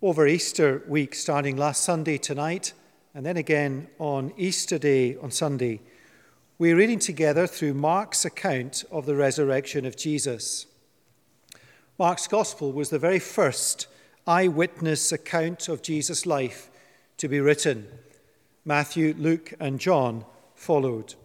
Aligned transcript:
over 0.00 0.28
Easter 0.28 0.82
week, 0.86 1.12
starting 1.12 1.56
last 1.56 1.82
Sunday 1.82 2.18
tonight, 2.18 2.72
and 3.14 3.26
then 3.26 3.36
again 3.36 3.88
on 3.98 4.32
Easter 4.36 4.78
Day 4.78 5.16
on 5.16 5.32
Sunday, 5.32 5.80
we're 6.56 6.76
reading 6.76 7.00
together 7.00 7.48
through 7.48 7.74
Mark's 7.74 8.24
account 8.24 8.84
of 8.92 9.06
the 9.06 9.16
resurrection 9.16 9.84
of 9.84 9.96
Jesus. 9.96 10.66
Mark's 11.98 12.28
Gospel 12.28 12.70
was 12.70 12.90
the 12.90 12.98
very 12.98 13.18
first 13.18 13.88
eyewitness 14.24 15.10
account 15.10 15.68
of 15.68 15.82
Jesus' 15.82 16.26
life 16.26 16.70
to 17.16 17.26
be 17.26 17.40
written. 17.40 17.88
Matthew, 18.64 19.16
Luke, 19.18 19.52
and 19.58 19.80
John 19.80 20.24
followed. 20.54 21.16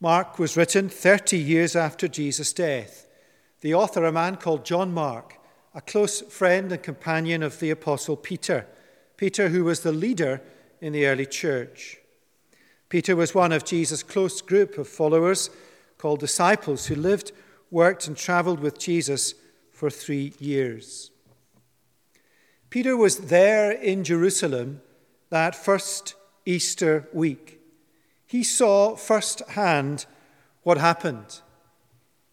Mark 0.00 0.38
was 0.38 0.56
written 0.56 0.88
30 0.88 1.36
years 1.36 1.74
after 1.74 2.06
Jesus' 2.06 2.52
death. 2.52 3.08
The 3.60 3.74
author, 3.74 4.04
a 4.04 4.12
man 4.12 4.36
called 4.36 4.64
John 4.64 4.94
Mark, 4.94 5.35
a 5.76 5.80
close 5.82 6.22
friend 6.22 6.72
and 6.72 6.82
companion 6.82 7.42
of 7.42 7.60
the 7.60 7.70
Apostle 7.70 8.16
Peter, 8.16 8.66
Peter, 9.18 9.50
who 9.50 9.62
was 9.62 9.80
the 9.80 9.92
leader 9.92 10.40
in 10.80 10.94
the 10.94 11.06
early 11.06 11.26
church. 11.26 11.98
Peter 12.88 13.14
was 13.14 13.34
one 13.34 13.52
of 13.52 13.62
Jesus' 13.62 14.02
close 14.02 14.40
group 14.40 14.78
of 14.78 14.88
followers 14.88 15.50
called 15.98 16.20
disciples 16.20 16.86
who 16.86 16.94
lived, 16.94 17.30
worked, 17.70 18.06
and 18.06 18.16
traveled 18.16 18.58
with 18.58 18.78
Jesus 18.78 19.34
for 19.70 19.90
three 19.90 20.32
years. 20.38 21.10
Peter 22.70 22.96
was 22.96 23.26
there 23.26 23.70
in 23.70 24.02
Jerusalem 24.02 24.80
that 25.28 25.54
first 25.54 26.14
Easter 26.46 27.06
week. 27.12 27.60
He 28.26 28.42
saw 28.42 28.96
firsthand 28.96 30.06
what 30.62 30.78
happened. 30.78 31.42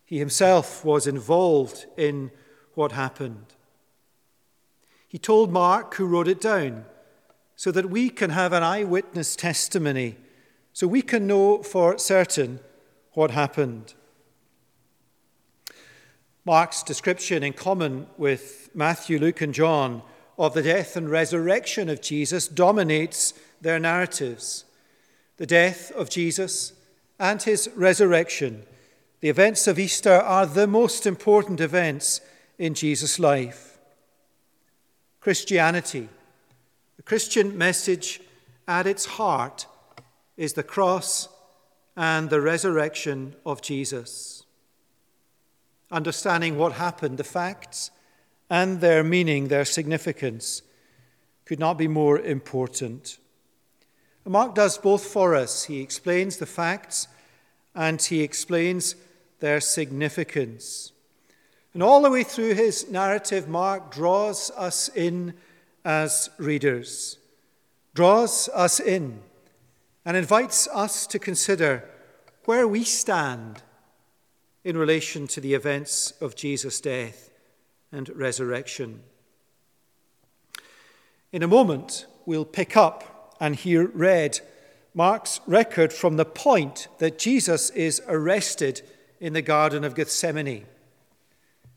He 0.05 0.17
himself 0.17 0.85
was 0.85 1.07
involved 1.07 1.87
in 1.97 2.31
what 2.75 2.91
happened. 2.91 3.45
He 5.07 5.17
told 5.17 5.51
Mark, 5.51 5.93
who 5.95 6.05
wrote 6.05 6.27
it 6.27 6.41
down, 6.41 6.85
so 7.55 7.71
that 7.71 7.89
we 7.89 8.09
can 8.09 8.31
have 8.31 8.51
an 8.51 8.63
eyewitness 8.63 9.35
testimony, 9.35 10.17
so 10.73 10.87
we 10.87 11.01
can 11.01 11.27
know 11.27 11.61
for 11.61 11.97
certain 11.97 12.59
what 13.11 13.31
happened. 13.31 13.93
Mark's 16.45 16.83
description, 16.83 17.43
in 17.43 17.53
common 17.53 18.07
with 18.17 18.69
Matthew, 18.73 19.19
Luke, 19.19 19.39
and 19.41 19.53
John, 19.53 20.01
of 20.37 20.53
the 20.53 20.63
death 20.63 20.97
and 20.97 21.09
resurrection 21.09 21.89
of 21.89 22.01
Jesus 22.01 22.47
dominates 22.47 23.33
their 23.61 23.79
narratives. 23.79 24.65
The 25.37 25.45
death 25.45 25.91
of 25.91 26.09
Jesus 26.09 26.73
and 27.19 27.41
his 27.41 27.69
resurrection, 27.75 28.65
the 29.21 29.29
events 29.29 29.67
of 29.67 29.79
Easter, 29.79 30.13
are 30.13 30.45
the 30.45 30.67
most 30.67 31.05
important 31.05 31.61
events 31.61 32.19
in 32.57 32.73
Jesus' 32.73 33.19
life. 33.19 33.77
Christianity, 35.19 36.09
the 36.97 37.03
Christian 37.03 37.57
message 37.57 38.21
at 38.67 38.87
its 38.87 39.05
heart, 39.05 39.65
is 40.35 40.53
the 40.53 40.63
cross 40.63 41.29
and 41.95 42.29
the 42.29 42.41
resurrection 42.41 43.35
of 43.45 43.61
Jesus 43.61 44.43
understanding 45.93 46.57
what 46.57 46.73
happened, 46.73 47.17
the 47.17 47.23
facts, 47.23 47.91
and 48.49 48.81
their 48.81 49.03
meaning, 49.03 49.47
their 49.47 49.63
significance, 49.63 50.63
could 51.45 51.59
not 51.59 51.77
be 51.77 51.87
more 51.87 52.19
important. 52.19 53.19
Mark 54.25 54.55
does 54.55 54.77
both 54.77 55.05
for 55.05 55.35
us. 55.35 55.65
He 55.65 55.81
explains 55.81 56.37
the 56.37 56.45
facts 56.45 57.07
and 57.75 58.01
he 58.01 58.21
explains 58.21 58.95
their 59.39 59.59
significance. 59.59 60.92
And 61.73 61.81
all 61.81 62.01
the 62.01 62.11
way 62.11 62.23
through 62.23 62.53
his 62.53 62.89
narrative, 62.89 63.47
Mark 63.47 63.91
draws 63.91 64.51
us 64.51 64.89
in 64.89 65.33
as 65.83 66.29
readers, 66.37 67.17
draws 67.93 68.47
us 68.49 68.79
in, 68.79 69.21
and 70.05 70.15
invites 70.15 70.67
us 70.67 71.07
to 71.07 71.19
consider 71.19 71.89
where 72.45 72.67
we 72.67 72.83
stand 72.83 73.63
in 74.63 74.77
relation 74.77 75.27
to 75.27 75.41
the 75.41 75.53
events 75.53 76.11
of 76.21 76.35
Jesus' 76.35 76.79
death 76.79 77.31
and 77.91 78.09
resurrection. 78.09 79.01
In 81.31 81.41
a 81.41 81.47
moment, 81.47 82.05
we'll 82.25 82.45
pick 82.45 82.77
up 82.77 83.35
and 83.39 83.55
hear 83.55 83.87
read 83.87 84.39
Mark's 84.93 85.41
record 85.47 85.91
from 85.91 86.17
the 86.17 86.25
point 86.25 86.87
that 86.99 87.17
Jesus 87.17 87.71
is 87.71 88.01
arrested 88.07 88.81
in 89.19 89.33
the 89.33 89.41
Garden 89.41 89.83
of 89.83 89.95
Gethsemane. 89.95 90.65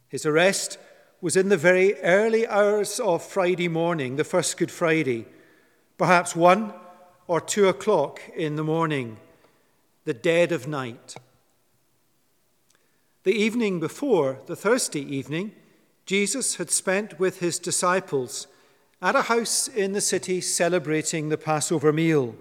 His 0.08 0.24
arrest 0.24 0.78
was 1.20 1.36
in 1.36 1.48
the 1.48 1.56
very 1.56 2.00
early 2.02 2.46
hours 2.46 3.00
of 3.00 3.24
Friday 3.24 3.68
morning, 3.68 4.16
the 4.16 4.24
first 4.24 4.56
Good 4.56 4.70
Friday, 4.70 5.26
perhaps 5.98 6.36
one 6.36 6.72
or 7.26 7.40
two 7.40 7.68
o'clock 7.68 8.20
in 8.36 8.56
the 8.56 8.64
morning, 8.64 9.16
the 10.04 10.14
dead 10.14 10.52
of 10.52 10.68
night. 10.68 11.16
The 13.24 13.32
evening 13.32 13.80
before, 13.80 14.38
the 14.46 14.54
Thursday 14.54 15.00
evening, 15.00 15.52
Jesus 16.04 16.56
had 16.56 16.70
spent 16.70 17.18
with 17.18 17.40
his 17.40 17.58
disciples 17.58 18.46
at 19.02 19.16
a 19.16 19.22
house 19.22 19.66
in 19.66 19.92
the 19.92 20.00
city 20.00 20.40
celebrating 20.40 21.28
the 21.28 21.36
Passover 21.36 21.92
meal. 21.92 22.36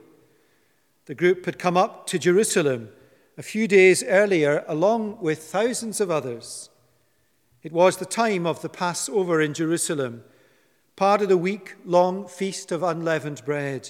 The 1.05 1.15
group 1.15 1.45
had 1.45 1.57
come 1.57 1.75
up 1.75 2.05
to 2.07 2.19
Jerusalem 2.19 2.89
a 3.37 3.43
few 3.43 3.67
days 3.67 4.03
earlier, 4.03 4.63
along 4.67 5.17
with 5.19 5.43
thousands 5.43 5.99
of 5.99 6.11
others. 6.11 6.69
It 7.65 7.71
was 7.71 7.97
the 7.97 8.05
time 8.05 8.45
of 8.45 8.61
the 8.61 8.69
Passover 8.69 9.41
in 9.41 9.55
Jerusalem, 9.55 10.23
part 10.95 11.23
of 11.23 11.29
the 11.29 11.35
week 11.35 11.73
long 11.83 12.27
feast 12.27 12.71
of 12.71 12.83
unleavened 12.83 13.43
bread. 13.43 13.89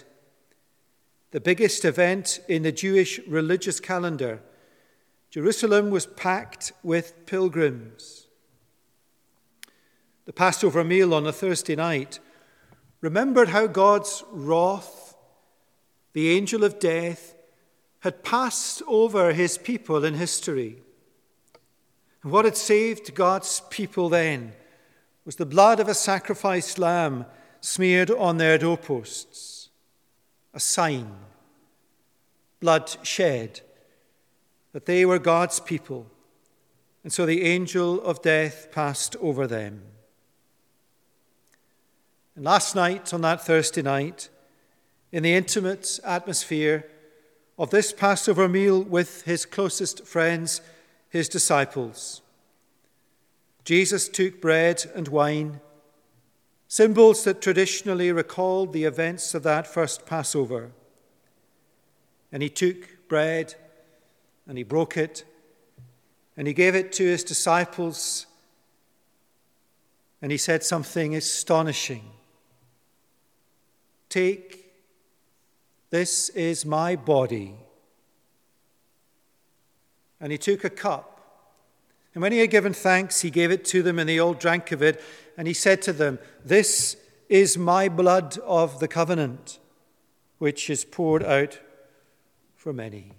The 1.31 1.41
biggest 1.41 1.83
event 1.83 2.39
in 2.47 2.63
the 2.63 2.71
Jewish 2.71 3.19
religious 3.27 3.81
calendar 3.81 4.39
Jerusalem 5.29 5.89
was 5.89 6.05
packed 6.05 6.71
with 6.83 7.25
pilgrims. 7.25 8.27
The 10.23 10.31
Passover 10.31 10.85
meal 10.85 11.13
on 11.13 11.27
a 11.27 11.33
Thursday 11.33 11.75
night 11.75 12.21
remembered 13.01 13.49
how 13.49 13.67
God's 13.67 14.23
wrath, 14.31 15.17
the 16.13 16.29
angel 16.29 16.63
of 16.63 16.79
death, 16.79 17.35
had 17.99 18.23
passed 18.23 18.81
over 18.87 19.33
his 19.33 19.57
people 19.57 20.05
in 20.05 20.13
history. 20.13 20.84
And 22.25 22.31
what 22.31 22.45
had 22.45 22.57
saved 22.57 23.13
God's 23.13 23.61
people 23.69 24.09
then 24.09 24.53
was 25.25 25.35
the 25.35 25.45
blood 25.45 25.79
of 25.79 25.87
a 25.87 25.93
sacrificed 25.93 26.79
lamb 26.79 27.27
smeared 27.61 28.09
on 28.09 28.37
their 28.37 28.57
doorposts, 28.57 29.69
a 30.51 30.59
sign, 30.59 31.15
blood 32.59 32.97
shed 33.03 33.61
that 34.71 34.87
they 34.87 35.05
were 35.05 35.19
God's 35.19 35.59
people, 35.59 36.07
and 37.03 37.13
so 37.13 37.27
the 37.27 37.43
angel 37.43 38.01
of 38.01 38.23
death 38.23 38.71
passed 38.71 39.15
over 39.17 39.45
them. 39.45 39.83
And 42.35 42.43
last 42.43 42.75
night, 42.75 43.13
on 43.13 43.21
that 43.21 43.45
Thursday 43.45 43.83
night, 43.83 44.29
in 45.11 45.21
the 45.21 45.35
intimate 45.35 45.99
atmosphere 46.03 46.87
of 47.59 47.69
this 47.69 47.93
Passover 47.93 48.49
meal 48.49 48.81
with 48.81 49.21
his 49.25 49.45
closest 49.45 50.07
friends, 50.07 50.61
his 51.15 51.29
disciples, 51.29 52.21
Jesus 53.63 54.09
took 54.09 54.41
bread 54.41 54.85
and 54.93 55.07
wine, 55.07 55.61
symbols 56.67 57.23
that 57.23 57.41
traditionally 57.41 58.11
recalled 58.11 58.73
the 58.73 58.83
events 58.83 59.33
of 59.33 59.41
that 59.43 59.65
first 59.65 60.05
Passover. 60.05 60.71
And 62.33 62.43
he 62.43 62.49
took 62.49 63.07
bread 63.07 63.55
and 64.45 64.57
he 64.57 64.65
broke 64.65 64.97
it 64.97 65.23
and 66.35 66.47
he 66.47 66.53
gave 66.53 66.75
it 66.75 66.91
to 66.91 67.05
his 67.05 67.23
disciples 67.23 68.25
and 70.21 70.33
he 70.33 70.37
said 70.37 70.65
something 70.65 71.15
astonishing. 71.15 72.03
Take, 74.09 74.69
this 75.91 76.27
is 76.27 76.65
my 76.65 76.97
body. 76.97 77.55
And 80.19 80.31
he 80.31 80.37
took 80.37 80.63
a 80.63 80.69
cup. 80.69 81.11
And 82.13 82.21
when 82.21 82.31
he 82.31 82.39
had 82.39 82.49
given 82.49 82.73
thanks, 82.73 83.21
he 83.21 83.29
gave 83.29 83.51
it 83.51 83.65
to 83.65 83.83
them, 83.83 83.99
and 83.99 84.07
they 84.07 84.19
all 84.19 84.33
drank 84.33 84.71
of 84.71 84.81
it. 84.81 85.01
And 85.37 85.47
he 85.47 85.53
said 85.53 85.81
to 85.83 85.93
them, 85.93 86.19
This 86.43 86.97
is 87.27 87.57
my 87.57 87.89
blood 87.89 88.37
of 88.45 88.79
the 88.79 88.87
covenant, 88.87 89.59
which 90.37 90.69
is 90.69 90.85
poured 90.85 91.23
out 91.23 91.59
for 92.55 92.71
many 92.71 93.11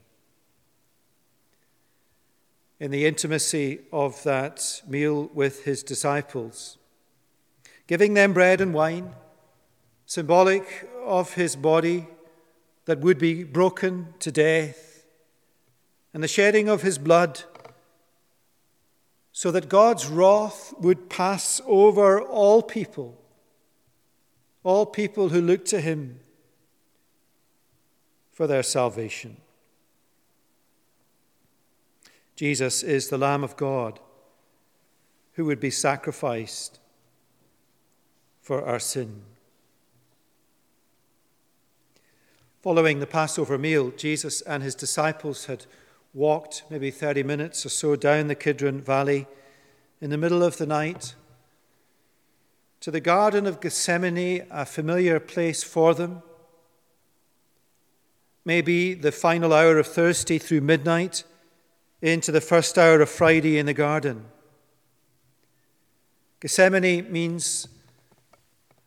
in 2.79 2.91
the 2.91 3.07
intimacy 3.07 3.81
of 3.93 4.23
that 4.25 4.83
meal 4.87 5.31
with 5.33 5.65
his 5.65 5.83
disciples, 5.83 6.79
giving 7.87 8.15
them 8.15 8.33
bread 8.33 8.61
and 8.61 8.75
wine, 8.75 9.15
symbolic 10.05 10.89
of 11.05 11.35
his 11.35 11.57
body 11.57 12.07
that 12.85 13.01
would 13.01 13.19
be 13.19 13.45
broken 13.45 14.13
to 14.19 14.31
death, 14.31 14.96
and 16.17 16.25
the 16.25 16.29
shedding 16.29 16.67
of 16.67 16.81
his 16.81 16.97
blood, 16.97 17.43
so 19.33 19.51
that 19.51 19.69
God's 19.69 20.07
wrath 20.07 20.73
would 20.81 21.11
pass 21.11 21.61
over 21.67 22.23
all 22.23 22.63
people 22.63 23.21
all 24.63 24.87
people 24.87 25.29
who 25.29 25.43
look 25.43 25.67
to 25.67 25.79
him 25.79 26.21
for 28.33 28.47
their 28.47 28.63
salvation. 28.63 29.37
Jesus 32.35 32.83
is 32.83 33.09
the 33.09 33.19
Lamb 33.19 33.45
of 33.45 33.59
God 33.59 34.01
who 35.35 35.45
would 35.45 35.61
be 35.61 35.71
sacrificed 35.71 36.81
for 38.41 38.65
our 38.65 38.79
sin. 38.79 39.21
Following 42.63 43.01
the 43.01 43.07
Passover 43.07 43.59
meal, 43.59 43.91
Jesus 43.91 44.41
and 44.41 44.63
his 44.63 44.75
disciples 44.75 45.45
had 45.45 45.67
walked 46.17 46.65
maybe 46.71 46.91
30 46.91 47.23
minutes 47.25 47.67
or 47.67 47.69
so 47.69 47.95
down 47.95 48.27
the 48.27 48.35
Kidron 48.35 48.81
Valley 48.81 49.27
in 50.01 50.09
the 50.09 50.17
middle 50.17 50.43
of 50.43 50.57
the 50.57 50.65
night 50.65 51.15
to 52.81 52.91
the 52.91 53.01
Garden 53.01 53.47
of 53.47 53.61
Gethsemane, 53.61 54.47
a 54.51 54.65
familiar 54.65 55.21
place 55.21 55.63
for 55.63 55.93
them. 55.93 56.23
Maybe 58.47 58.95
the 58.95 59.13
final 59.13 59.53
hour 59.53 59.79
of 59.79 59.89
Thursday 59.89 60.39
through 60.39 60.63
midnight 60.63 61.25
into 62.01 62.33
the 62.33 62.41
first 62.41 62.79
hour 62.79 63.03
of 63.03 63.11
Friday 63.11 63.59
in 63.59 63.67
the 63.67 63.75
garden. 63.75 64.25
Gethsemane 66.41 67.13
means 67.13 67.69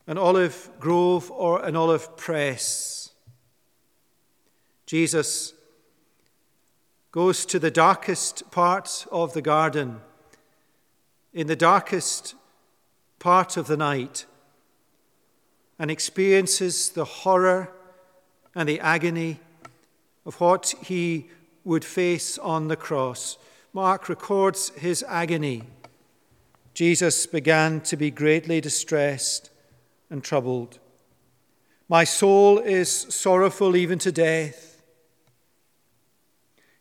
an 0.08 0.18
olive 0.18 0.72
grove 0.80 1.30
or 1.30 1.64
an 1.64 1.76
olive 1.76 2.18
press. 2.18 3.12
Jesus 4.88 5.54
goes 7.12 7.46
to 7.48 7.60
the 7.60 7.72
darkest 7.72 8.52
part 8.52 9.08
of 9.12 9.34
the 9.34 9.42
garden, 9.42 10.00
in 11.34 11.48
the 11.48 11.56
darkest 11.56 12.36
part 13.18 13.58
of 13.58 13.68
the 13.68 13.78
night, 13.78 14.26
and 15.80 15.90
experiences 15.90 16.90
the 16.90 17.06
horror 17.06 17.72
and 18.54 18.68
the 18.68 18.80
agony 18.80 19.40
of 20.26 20.40
what 20.40 20.74
he 20.84 21.28
would 21.64 21.86
face 21.86 22.38
on 22.38 22.68
the 22.68 22.76
cross. 22.76 23.38
Mark 23.74 24.10
records 24.10 24.70
his 24.70 25.04
agony. 25.08 25.64
Jesus 26.74 27.26
began 27.26 27.82
to 27.82 27.98
be 27.98 28.12
greatly 28.12 28.62
distressed 28.62 29.50
and 30.10 30.24
troubled. 30.24 30.80
My 31.88 32.04
soul 32.04 32.60
is 32.60 32.92
sorrowful 32.92 33.76
even 33.76 34.00
to 34.00 34.12
death. 34.12 34.79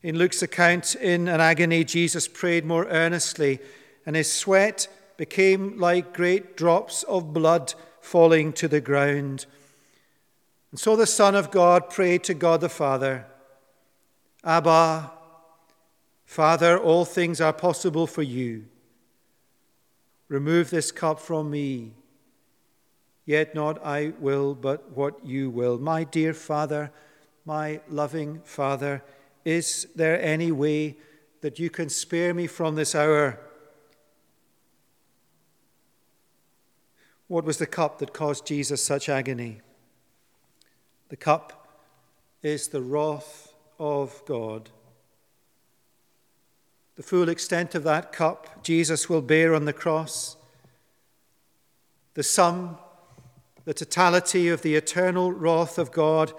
In 0.03 0.17
Luke's 0.17 0.43
account, 0.43 0.95
in 0.95 1.27
an 1.27 1.41
agony, 1.41 1.83
Jesus 1.83 2.29
prayed 2.29 2.65
more 2.65 2.87
earnestly, 2.87 3.59
and 4.06 4.15
his 4.15 4.33
sweat 4.33 4.87
became 5.17 5.79
like 5.79 6.15
great 6.15 6.56
drops 6.56 7.03
of 7.05 7.33
blood 7.33 7.75
falling 8.00 8.53
to 8.55 8.69
the 8.69 8.81
ground. 8.81 9.47
And 10.71 10.79
so 10.79 10.95
the 10.95 11.06
Son 11.06 11.35
of 11.35 11.50
God 11.50 11.91
prayed 11.91 12.23
to 12.25 12.35
God 12.35 12.61
the 12.61 12.69
Father 12.69 13.27
Abba, 14.45 15.11
Father, 16.25 16.79
all 16.79 17.05
things 17.05 17.41
are 17.41 17.53
possible 17.53 18.06
for 18.06 18.23
you. 18.23 18.67
Remove 20.29 20.71
this 20.71 20.93
cup 20.93 21.19
from 21.19 21.51
me. 21.51 21.93
Yet 23.25 23.55
not 23.55 23.85
I 23.85 24.12
will, 24.21 24.55
but 24.55 24.93
what 24.93 25.25
you 25.27 25.51
will. 25.51 25.79
My 25.79 26.05
dear 26.05 26.33
Father, 26.33 26.93
my 27.44 27.81
loving 27.89 28.41
Father, 28.44 29.03
is 29.44 29.87
there 29.94 30.20
any 30.20 30.52
way 30.52 30.96
that 31.40 31.58
you 31.58 31.70
can 31.70 31.88
spare 31.88 32.35
me 32.35 32.46
from 32.46 32.75
this 32.75 32.94
hour? 32.94 33.38
What 37.29 37.44
was 37.44 37.58
the 37.58 37.67
cup 37.67 37.99
that 37.99 38.12
caused 38.12 38.46
Jesus 38.46 38.82
such 38.82 39.08
agony? 39.08 39.61
The 41.08 41.17
cup 41.17 41.69
is 42.43 42.69
the 42.69 42.82
wrath 42.82 43.55
of 43.79 44.23
God. 44.26 44.70
The 46.96 47.02
full 47.02 47.29
extent 47.29 47.75
of 47.75 47.84
that 47.84 48.12
cup 48.12 48.64
Jesus 48.64 49.08
will 49.08 49.23
bear 49.23 49.55
on 49.55 49.67
the 49.67 49.73
cross. 49.73 50.37
The 52.14 52.23
sum, 52.23 52.79
the 53.64 53.75
totality 53.75 54.49
of 54.49 54.62
the 54.62 54.75
eternal 54.75 55.31
wrath 55.31 55.79
of 55.79 55.93
God 55.93 56.32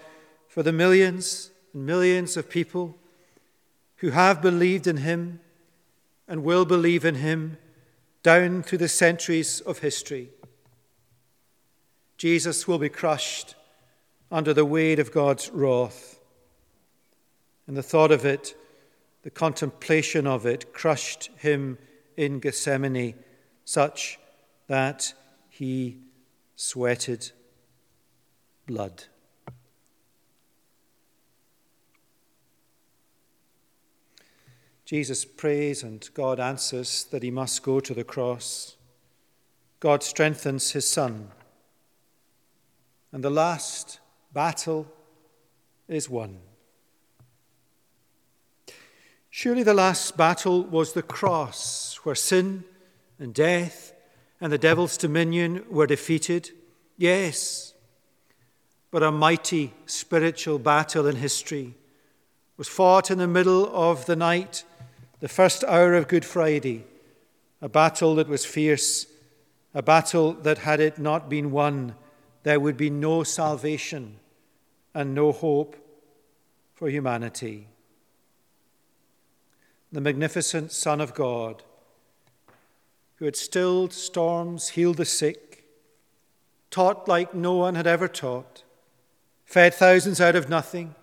for 0.48 0.64
the 0.64 0.74
millions 0.74 1.52
and 1.74 1.86
millions 1.86 2.38
of 2.38 2.50
people 2.50 2.98
who 3.98 4.12
have 4.12 4.42
believed 4.42 4.88
in 4.88 4.98
him 4.98 5.40
and 6.28 6.44
will 6.44 6.66
believe 6.66 7.04
in 7.06 7.16
him 7.16 7.58
down 8.24 8.64
through 8.64 8.78
the 8.78 8.88
centuries 8.88 9.62
of 9.62 9.80
history. 9.80 10.30
Jesus 12.18 12.68
will 12.68 12.80
be 12.80 12.90
crushed 12.90 13.56
under 14.32 14.54
the 14.54 14.66
weight 14.66 15.00
of 15.00 15.12
God's 15.12 15.50
wrath. 15.50 16.20
And 17.66 17.78
the 17.78 17.84
thought 17.84 18.12
of 18.12 18.26
it, 18.26 18.56
the 19.24 19.30
contemplation 19.30 20.28
of 20.28 20.46
it, 20.46 20.74
crushed 20.74 21.30
him 21.38 21.78
in 22.18 22.40
Gethsemane, 22.40 23.16
such 23.64 24.20
that 24.68 25.14
he 25.50 25.98
sweated 26.56 27.32
blood. 28.68 29.06
Jesus 34.90 35.24
prays 35.24 35.84
and 35.84 36.10
God 36.16 36.40
answers 36.40 37.04
that 37.12 37.22
he 37.22 37.30
must 37.30 37.62
go 37.62 37.80
to 37.80 37.94
the 37.94 38.04
cross. 38.04 38.76
God 39.80 40.02
strengthens 40.02 40.72
his 40.72 40.90
son 40.90 41.30
and 43.12 43.24
the 43.24 43.30
last 43.30 44.00
battle 44.34 44.92
is 45.88 46.10
won. 46.10 46.40
Surely 49.30 49.62
the 49.62 49.76
last 49.76 50.18
battle 50.18 50.64
was 50.64 50.94
the 50.94 51.04
cross, 51.04 52.00
where 52.02 52.16
sin 52.16 52.64
and 53.20 53.32
death 53.32 53.94
and 54.42 54.52
the 54.52 54.58
devil's 54.58 54.98
dominion 54.98 55.66
were 55.70 55.86
defeated. 55.86 56.50
Yes, 56.98 57.76
but 58.90 59.04
a 59.04 59.12
mighty 59.12 59.72
spiritual 59.86 60.58
battle 60.58 61.06
in 61.06 61.18
history 61.18 61.76
was 62.58 62.68
fought 62.68 63.12
in 63.12 63.20
the 63.20 63.28
middle 63.28 63.70
of 63.72 64.08
the 64.08 64.16
night, 64.16 64.64
the 65.20 65.28
first 65.28 65.64
hour 65.66 65.94
of 65.94 66.08
Good 66.08 66.26
Friday, 66.26 66.86
a 67.62 67.70
battle 67.70 68.16
that 68.16 68.28
was 68.28 68.46
fierce, 68.46 69.06
a 69.74 69.82
battle 69.82 70.34
that, 70.34 70.60
had 70.60 70.80
it 70.80 70.98
not 70.98 71.30
been 71.30 71.52
won, 71.52 71.96
there 72.44 72.60
would 72.60 72.78
be 72.78 72.90
no 72.90 73.24
salvation 73.24 74.18
and 74.94 75.14
no 75.14 75.32
hope 75.32 75.76
for 76.74 76.90
humanity. 76.90 77.68
The 79.92 80.02
magnificent 80.02 80.72
Son 80.72 81.02
of 81.02 81.14
God, 81.14 81.64
who 83.16 83.26
had 83.26 83.36
stilled 83.36 83.92
storms, 83.92 84.70
healed 84.70 84.98
the 84.98 85.06
sick, 85.06 85.66
taught 86.72 87.08
like 87.08 87.34
no 87.34 87.56
one 87.56 87.76
had 87.76 87.88
ever 87.88 88.08
taught, 88.08 88.64
fed 89.44 89.74
thousands 89.74 90.22
out 90.22 90.36
of 90.36 90.48
nothing, 90.48 90.96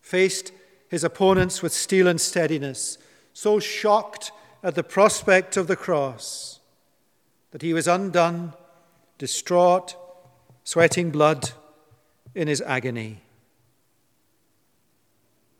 faced 0.00 0.52
his 0.88 1.02
opponents 1.02 1.62
with 1.62 1.72
steel 1.72 2.06
and 2.06 2.20
steadiness, 2.20 2.98
so 3.32 3.58
shocked 3.58 4.32
at 4.62 4.74
the 4.74 4.82
prospect 4.82 5.56
of 5.56 5.66
the 5.66 5.76
cross 5.76 6.60
that 7.50 7.62
he 7.62 7.72
was 7.72 7.86
undone, 7.86 8.54
distraught, 9.18 9.96
sweating 10.64 11.10
blood 11.10 11.50
in 12.34 12.48
his 12.48 12.60
agony. 12.62 13.22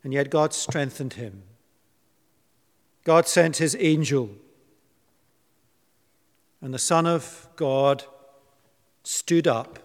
And 0.02 0.12
yet 0.12 0.30
God 0.30 0.52
strengthened 0.52 1.14
him. 1.14 1.42
God 3.04 3.26
sent 3.26 3.58
his 3.58 3.76
angel. 3.78 4.30
And 6.60 6.72
the 6.72 6.78
Son 6.78 7.06
of 7.06 7.48
God 7.56 8.04
stood 9.02 9.46
up 9.46 9.78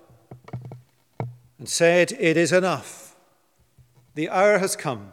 and 1.58 1.68
said, 1.68 2.12
It 2.14 2.38
is 2.38 2.52
enough. 2.52 3.16
The 4.16 4.30
hour 4.30 4.60
has 4.60 4.76
come. 4.76 5.12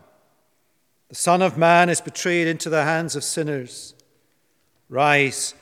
The 1.09 1.15
Son 1.15 1.43
of 1.43 1.59
Man 1.59 1.89
is 1.89 2.01
betrayed 2.01 2.47
into 2.47 2.71
the 2.71 2.85
hands 2.85 3.15
of 3.15 3.25
sinners. 3.25 3.95
Rise, 4.89 5.55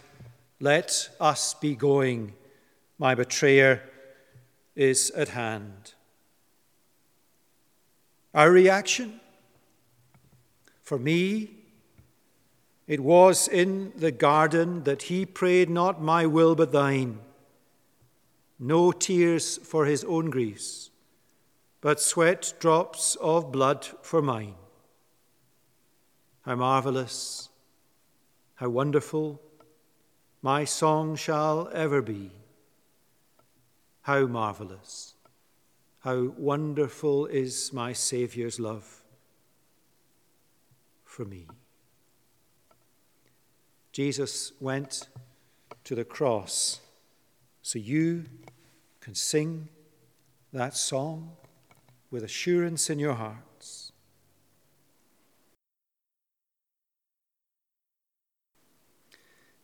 let 0.60 1.08
us 1.20 1.54
be 1.54 1.74
going. 1.74 2.34
My 2.98 3.14
betrayer 3.14 3.82
is 4.76 5.10
at 5.10 5.30
hand. 5.30 5.94
Our 8.34 8.50
reaction? 8.50 9.20
For 10.82 10.98
me, 10.98 11.50
it 12.86 13.00
was 13.00 13.48
in 13.48 13.92
the 13.96 14.12
garden 14.12 14.84
that 14.84 15.02
he 15.02 15.26
prayed, 15.26 15.68
Not 15.68 16.02
my 16.02 16.26
will, 16.26 16.54
but 16.54 16.72
thine. 16.72 17.18
No 18.58 18.92
tears 18.92 19.58
for 19.58 19.86
his 19.86 20.04
own 20.04 20.30
griefs, 20.30 20.90
but 21.80 22.00
sweat 22.00 22.54
drops 22.60 23.16
of 23.16 23.50
blood 23.50 23.88
for 24.02 24.22
mine. 24.22 24.54
How 26.42 26.56
marvelous, 26.56 27.48
how 28.56 28.68
wonderful 28.68 29.40
my 30.42 30.64
song 30.64 31.14
shall 31.14 31.70
ever 31.72 32.02
be 32.02 32.32
How 34.02 34.26
marvelous! 34.26 35.14
How 36.00 36.32
wonderful 36.36 37.26
is 37.26 37.72
my 37.72 37.92
Saviour's 37.92 38.58
love 38.58 39.04
for 41.04 41.24
me. 41.24 41.46
Jesus 43.92 44.52
went 44.58 45.08
to 45.84 45.94
the 45.94 46.04
cross 46.04 46.80
so 47.62 47.78
you 47.78 48.24
can 49.00 49.14
sing 49.14 49.68
that 50.52 50.74
song 50.74 51.30
with 52.10 52.24
assurance 52.24 52.90
in 52.90 52.98
your 52.98 53.14
hearts. 53.14 53.51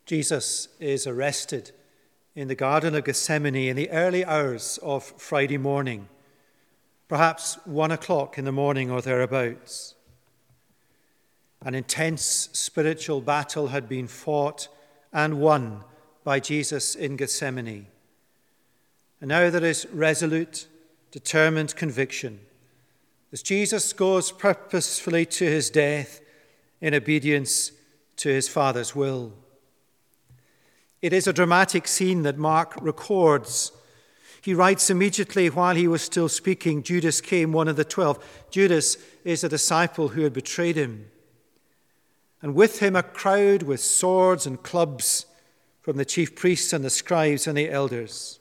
Jesus 0.08 0.68
is 0.80 1.06
arrested 1.06 1.70
in 2.34 2.48
the 2.48 2.54
Garden 2.54 2.94
of 2.94 3.04
Gethsemane 3.04 3.68
in 3.68 3.76
the 3.76 3.90
early 3.90 4.24
hours 4.24 4.78
of 4.82 5.04
Friday 5.04 5.58
morning, 5.58 6.08
perhaps 7.08 7.58
one 7.66 7.90
o'clock 7.90 8.38
in 8.38 8.46
the 8.46 8.50
morning 8.50 8.90
or 8.90 9.02
thereabouts. 9.02 9.96
An 11.60 11.74
intense 11.74 12.48
spiritual 12.54 13.20
battle 13.20 13.68
had 13.68 13.86
been 13.86 14.08
fought 14.08 14.68
and 15.12 15.40
won 15.40 15.84
by 16.24 16.40
Jesus 16.40 16.94
in 16.94 17.16
Gethsemane. 17.16 17.88
And 19.20 19.28
now 19.28 19.50
there 19.50 19.62
is 19.62 19.86
resolute, 19.92 20.68
determined 21.10 21.76
conviction 21.76 22.40
as 23.30 23.42
Jesus 23.42 23.92
goes 23.92 24.32
purposefully 24.32 25.26
to 25.26 25.44
his 25.44 25.68
death 25.68 26.22
in 26.80 26.94
obedience 26.94 27.72
to 28.16 28.30
his 28.30 28.48
Father's 28.48 28.96
will. 28.96 29.34
It 31.00 31.12
is 31.12 31.26
a 31.26 31.32
dramatic 31.32 31.86
scene 31.86 32.22
that 32.22 32.38
Mark 32.38 32.74
records. 32.80 33.72
He 34.42 34.54
writes 34.54 34.90
immediately 34.90 35.48
while 35.48 35.76
he 35.76 35.86
was 35.86 36.02
still 36.02 36.28
speaking 36.28 36.82
Judas 36.82 37.20
came, 37.20 37.52
one 37.52 37.68
of 37.68 37.76
the 37.76 37.84
twelve. 37.84 38.24
Judas 38.50 38.96
is 39.24 39.44
a 39.44 39.48
disciple 39.48 40.08
who 40.08 40.22
had 40.22 40.32
betrayed 40.32 40.76
him. 40.76 41.10
And 42.42 42.54
with 42.54 42.80
him 42.80 42.96
a 42.96 43.02
crowd 43.02 43.62
with 43.62 43.80
swords 43.80 44.46
and 44.46 44.62
clubs 44.62 45.26
from 45.80 45.96
the 45.96 46.04
chief 46.04 46.34
priests 46.34 46.72
and 46.72 46.84
the 46.84 46.90
scribes 46.90 47.46
and 47.46 47.56
the 47.56 47.70
elders. 47.70 48.40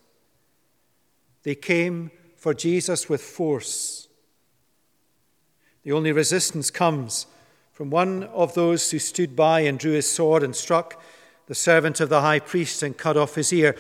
They 1.43 1.55
came 1.55 2.11
for 2.35 2.53
Jesus 2.53 3.07
with 3.07 3.21
force. 3.21 4.07
The 5.83 5.91
only 5.91 6.11
resistance 6.11 6.69
comes 6.69 7.27
from 7.71 7.89
one 7.89 8.23
of 8.23 8.53
those 8.53 8.91
who 8.91 8.99
stood 8.99 9.35
by 9.35 9.61
and 9.61 9.79
drew 9.79 9.93
his 9.93 10.11
sword 10.11 10.43
and 10.43 10.55
struck 10.55 11.01
the 11.48 11.56
servant 11.56 12.00
of 12.00 12.10
the 12.10 12.22
high 12.22 12.39
priest 12.39 12.84
and 12.84 12.98
cut 12.98 13.18
off 13.18 13.36
his 13.36 13.51
ear. 13.51 13.75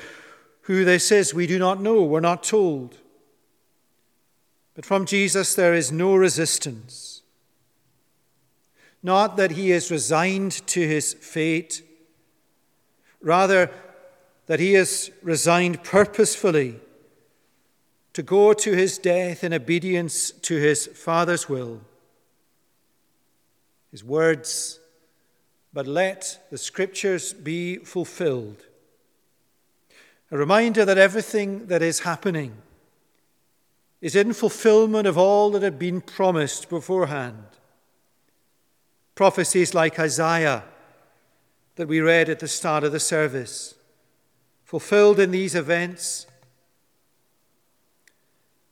Who 0.61 0.83
this 0.83 1.11
is, 1.11 1.33
we 1.33 1.47
do 1.47 1.59
not 1.59 1.81
know, 1.81 2.03
we're 2.03 2.19
not 2.19 2.43
told. 2.43 2.97
But 4.73 4.85
from 4.85 5.05
Jesus 5.05 5.55
there 5.55 5.73
is 5.73 5.91
no 5.91 6.15
resistance. 6.15 7.21
Not 9.03 9.37
that 9.37 9.51
he 9.51 9.71
is 9.71 9.91
resigned 9.91 10.65
to 10.67 10.85
his 10.85 11.13
fate, 11.13 11.83
rather, 13.21 13.69
that 14.47 14.59
he 14.59 14.75
is 14.75 15.11
resigned 15.21 15.83
purposefully 15.83 16.79
to 18.13 18.23
go 18.23 18.53
to 18.53 18.71
his 18.73 18.97
death 18.97 19.43
in 19.43 19.53
obedience 19.53 20.31
to 20.31 20.55
his 20.55 20.87
Father's 20.87 21.47
will. 21.47 21.81
His 23.91 24.03
words 24.03 24.79
but 25.77 25.85
let 25.85 26.39
the 26.49 26.57
scriptures 26.57 27.33
be 27.33 27.77
fulfilled. 27.77 28.65
A 30.31 30.37
reminder 30.39 30.83
that 30.83 30.97
everything 30.97 31.67
that 31.67 31.83
is 31.83 31.99
happening 31.99 32.57
is 34.01 34.15
in 34.15 34.33
fulfillment 34.33 35.05
of 35.05 35.19
all 35.19 35.51
that 35.51 35.61
had 35.61 35.77
been 35.77 36.01
promised 36.01 36.67
beforehand. 36.67 37.43
Prophecies 39.13 39.75
like 39.75 39.99
Isaiah 39.99 40.63
that 41.75 41.87
we 41.87 42.01
read 42.01 42.27
at 42.27 42.39
the 42.39 42.47
start 42.47 42.83
of 42.83 42.91
the 42.91 42.99
service, 42.99 43.75
fulfilled 44.63 45.19
in 45.19 45.29
these 45.29 45.53
events. 45.53 46.25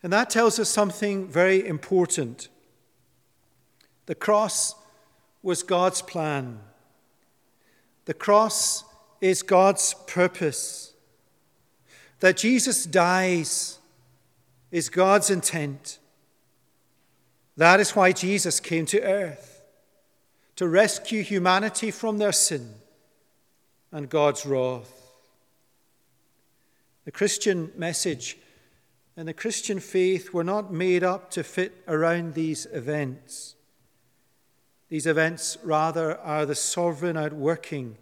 And 0.01 0.11
that 0.11 0.31
tells 0.31 0.57
us 0.57 0.69
something 0.69 1.27
very 1.27 1.67
important. 1.67 2.47
The 4.07 4.15
cross 4.15 4.73
was 5.43 5.61
God's 5.61 6.01
plan. 6.01 6.61
The 8.05 8.13
cross 8.13 8.83
is 9.19 9.41
God's 9.43 9.95
purpose. 10.07 10.93
That 12.19 12.37
Jesus 12.37 12.85
dies 12.85 13.79
is 14.71 14.89
God's 14.89 15.29
intent. 15.29 15.99
That 17.57 17.79
is 17.79 17.95
why 17.95 18.11
Jesus 18.11 18.59
came 18.59 18.85
to 18.87 19.01
earth, 19.01 19.63
to 20.57 20.67
rescue 20.67 21.23
humanity 21.23 21.91
from 21.91 22.17
their 22.17 22.31
sin 22.31 22.75
and 23.91 24.09
God's 24.09 24.45
wrath. 24.45 24.91
The 27.05 27.11
Christian 27.11 27.71
message 27.75 28.37
and 29.15 29.27
the 29.27 29.33
Christian 29.33 29.79
faith 29.79 30.33
were 30.33 30.43
not 30.43 30.73
made 30.73 31.03
up 31.03 31.31
to 31.31 31.43
fit 31.43 31.83
around 31.87 32.33
these 32.33 32.67
events. 32.73 33.54
These 34.89 35.07
events, 35.07 35.57
rather, 35.63 36.17
are 36.19 36.45
the 36.45 36.55
sovereign 36.55 37.17
outworking 37.17 37.97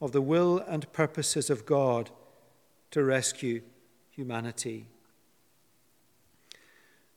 of 0.00 0.12
the 0.12 0.22
will 0.22 0.58
and 0.58 0.92
purposes 0.92 1.50
of 1.50 1.66
God 1.66 2.10
to 2.90 3.04
rescue 3.04 3.62
humanity. 4.10 4.86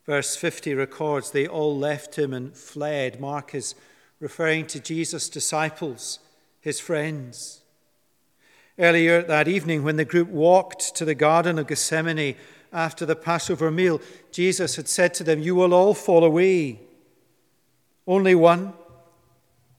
Verse 0.06 0.36
50 0.36 0.74
records 0.74 1.32
they 1.32 1.48
all 1.48 1.78
left 1.78 2.18
him 2.18 2.34
and 2.34 2.56
fled. 2.56 3.20
Mark 3.20 3.56
is 3.56 3.76
referring 4.20 4.68
to 4.68 4.80
Jesus' 4.80 5.30
disciples, 5.30 6.20
his 6.60 6.80
friends. 6.80 7.62
Earlier 8.80 9.22
that 9.24 9.48
evening, 9.48 9.84
when 9.84 9.98
the 9.98 10.06
group 10.06 10.30
walked 10.30 10.96
to 10.96 11.06
the 11.06 11.16
Garden 11.16 11.60
of 11.60 11.68
Gethsemane 11.68 12.36
after 12.74 13.06
the 13.06 13.16
Passover 13.16 13.70
meal, 13.70 14.02
Jesus 14.32 14.76
had 14.76 14.88
said 14.88 15.14
to 15.16 15.24
them, 15.24 15.40
You 15.40 15.56
will 15.56 15.74
all 15.74 15.94
fall 15.94 16.24
away. 16.24 16.80
Only 18.08 18.34
one 18.34 18.74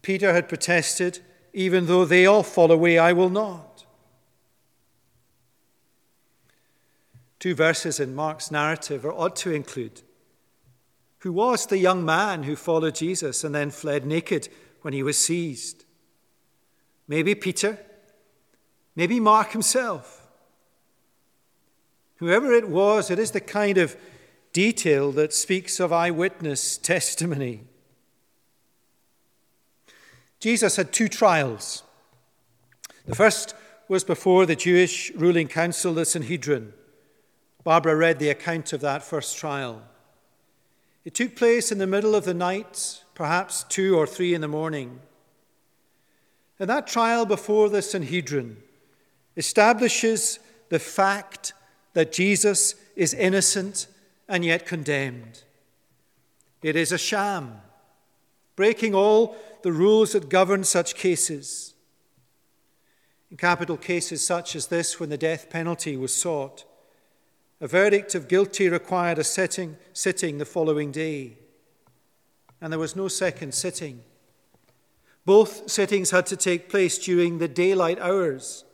Peter 0.02 0.32
had 0.32 0.48
protested, 0.48 1.20
Even 1.52 1.86
though 1.86 2.04
they 2.04 2.26
all 2.26 2.42
fall 2.42 2.70
away, 2.70 2.98
I 2.98 3.12
will 3.12 3.30
not. 3.30 3.86
Two 7.38 7.54
verses 7.54 7.98
in 7.98 8.14
Mark's 8.14 8.50
narrative 8.50 9.04
are 9.04 9.12
ought 9.12 9.36
to 9.36 9.52
include 9.52 10.02
Who 11.20 11.32
was 11.32 11.66
the 11.66 11.78
young 11.78 12.04
man 12.04 12.44
who 12.44 12.56
followed 12.56 12.96
Jesus 12.96 13.42
and 13.44 13.54
then 13.54 13.70
fled 13.70 14.06
naked 14.06 14.48
when 14.82 14.92
he 14.92 15.02
was 15.02 15.18
seized? 15.18 15.84
Maybe 17.08 17.34
Peter, 17.34 17.78
maybe 18.94 19.18
Mark 19.20 19.52
himself. 19.52 20.28
Whoever 22.16 22.52
it 22.52 22.68
was, 22.68 23.10
it 23.10 23.18
is 23.18 23.32
the 23.32 23.40
kind 23.40 23.78
of 23.78 23.96
detail 24.52 25.10
that 25.12 25.32
speaks 25.32 25.80
of 25.80 25.92
eyewitness 25.92 26.78
testimony. 26.78 27.64
Jesus 30.42 30.74
had 30.74 30.92
two 30.92 31.06
trials. 31.06 31.84
The 33.06 33.14
first 33.14 33.54
was 33.86 34.02
before 34.02 34.44
the 34.44 34.56
Jewish 34.56 35.12
ruling 35.12 35.46
council, 35.46 35.94
the 35.94 36.04
Sanhedrin. 36.04 36.72
Barbara 37.62 37.94
read 37.94 38.18
the 38.18 38.30
account 38.30 38.72
of 38.72 38.80
that 38.80 39.04
first 39.04 39.38
trial. 39.38 39.82
It 41.04 41.14
took 41.14 41.36
place 41.36 41.70
in 41.70 41.78
the 41.78 41.86
middle 41.86 42.16
of 42.16 42.24
the 42.24 42.34
night, 42.34 43.04
perhaps 43.14 43.62
two 43.68 43.96
or 43.96 44.04
three 44.04 44.34
in 44.34 44.40
the 44.40 44.48
morning. 44.48 44.98
And 46.58 46.68
that 46.68 46.88
trial 46.88 47.24
before 47.24 47.68
the 47.68 47.80
Sanhedrin 47.80 48.56
establishes 49.36 50.40
the 50.70 50.80
fact 50.80 51.52
that 51.92 52.10
Jesus 52.10 52.74
is 52.96 53.14
innocent 53.14 53.86
and 54.28 54.44
yet 54.44 54.66
condemned. 54.66 55.44
It 56.64 56.74
is 56.74 56.90
a 56.90 56.98
sham, 56.98 57.60
breaking 58.56 58.96
all 58.96 59.36
the 59.62 59.72
rules 59.72 60.12
that 60.12 60.28
govern 60.28 60.64
such 60.64 60.94
cases. 60.94 61.74
In 63.30 63.36
capital 63.36 63.76
cases 63.76 64.24
such 64.24 64.54
as 64.54 64.66
this, 64.66 65.00
when 65.00 65.08
the 65.08 65.16
death 65.16 65.48
penalty 65.48 65.96
was 65.96 66.14
sought, 66.14 66.64
a 67.60 67.66
verdict 67.66 68.14
of 68.14 68.28
guilty 68.28 68.68
required 68.68 69.18
a 69.18 69.24
sitting, 69.24 69.76
sitting 69.92 70.38
the 70.38 70.44
following 70.44 70.90
day, 70.90 71.38
and 72.60 72.72
there 72.72 72.78
was 72.78 72.96
no 72.96 73.08
second 73.08 73.54
sitting. 73.54 74.02
Both 75.24 75.70
sittings 75.70 76.10
had 76.10 76.26
to 76.26 76.36
take 76.36 76.68
place 76.68 76.98
during 76.98 77.38
the 77.38 77.48
daylight 77.48 78.00
hours, 78.00 78.64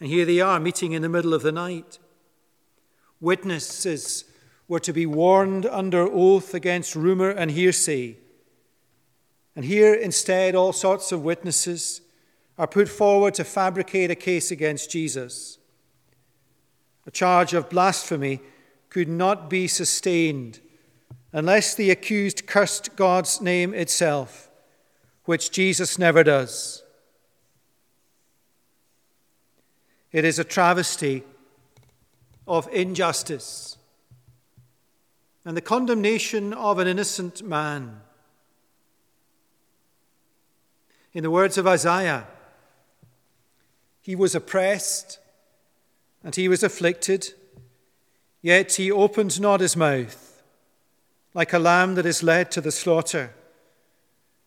and 0.00 0.08
here 0.08 0.24
they 0.24 0.40
are 0.40 0.60
meeting 0.60 0.92
in 0.92 1.02
the 1.02 1.08
middle 1.08 1.32
of 1.32 1.42
the 1.42 1.52
night. 1.52 1.98
Witnesses 3.20 4.24
were 4.66 4.80
to 4.80 4.92
be 4.92 5.06
warned 5.06 5.64
under 5.66 6.02
oath 6.02 6.54
against 6.54 6.94
rumor 6.94 7.30
and 7.30 7.52
hearsay 7.52 8.16
and 9.58 9.64
here, 9.64 9.92
instead, 9.92 10.54
all 10.54 10.72
sorts 10.72 11.10
of 11.10 11.24
witnesses 11.24 12.00
are 12.58 12.68
put 12.68 12.88
forward 12.88 13.34
to 13.34 13.42
fabricate 13.42 14.08
a 14.08 14.14
case 14.14 14.52
against 14.52 14.88
Jesus. 14.88 15.58
A 17.08 17.10
charge 17.10 17.54
of 17.54 17.68
blasphemy 17.68 18.38
could 18.88 19.08
not 19.08 19.50
be 19.50 19.66
sustained 19.66 20.60
unless 21.32 21.74
the 21.74 21.90
accused 21.90 22.46
cursed 22.46 22.94
God's 22.94 23.40
name 23.40 23.74
itself, 23.74 24.48
which 25.24 25.50
Jesus 25.50 25.98
never 25.98 26.22
does. 26.22 26.84
It 30.12 30.24
is 30.24 30.38
a 30.38 30.44
travesty 30.44 31.24
of 32.46 32.68
injustice 32.72 33.76
and 35.44 35.56
the 35.56 35.60
condemnation 35.60 36.52
of 36.52 36.78
an 36.78 36.86
innocent 36.86 37.42
man. 37.42 38.02
In 41.18 41.24
the 41.24 41.32
words 41.32 41.58
of 41.58 41.66
Isaiah, 41.66 42.28
he 44.00 44.14
was 44.14 44.36
oppressed 44.36 45.18
and 46.22 46.32
he 46.32 46.46
was 46.46 46.62
afflicted, 46.62 47.34
yet 48.40 48.74
he 48.74 48.92
opened 48.92 49.40
not 49.40 49.58
his 49.58 49.76
mouth, 49.76 50.44
like 51.34 51.52
a 51.52 51.58
lamb 51.58 51.96
that 51.96 52.06
is 52.06 52.22
led 52.22 52.52
to 52.52 52.60
the 52.60 52.70
slaughter, 52.70 53.34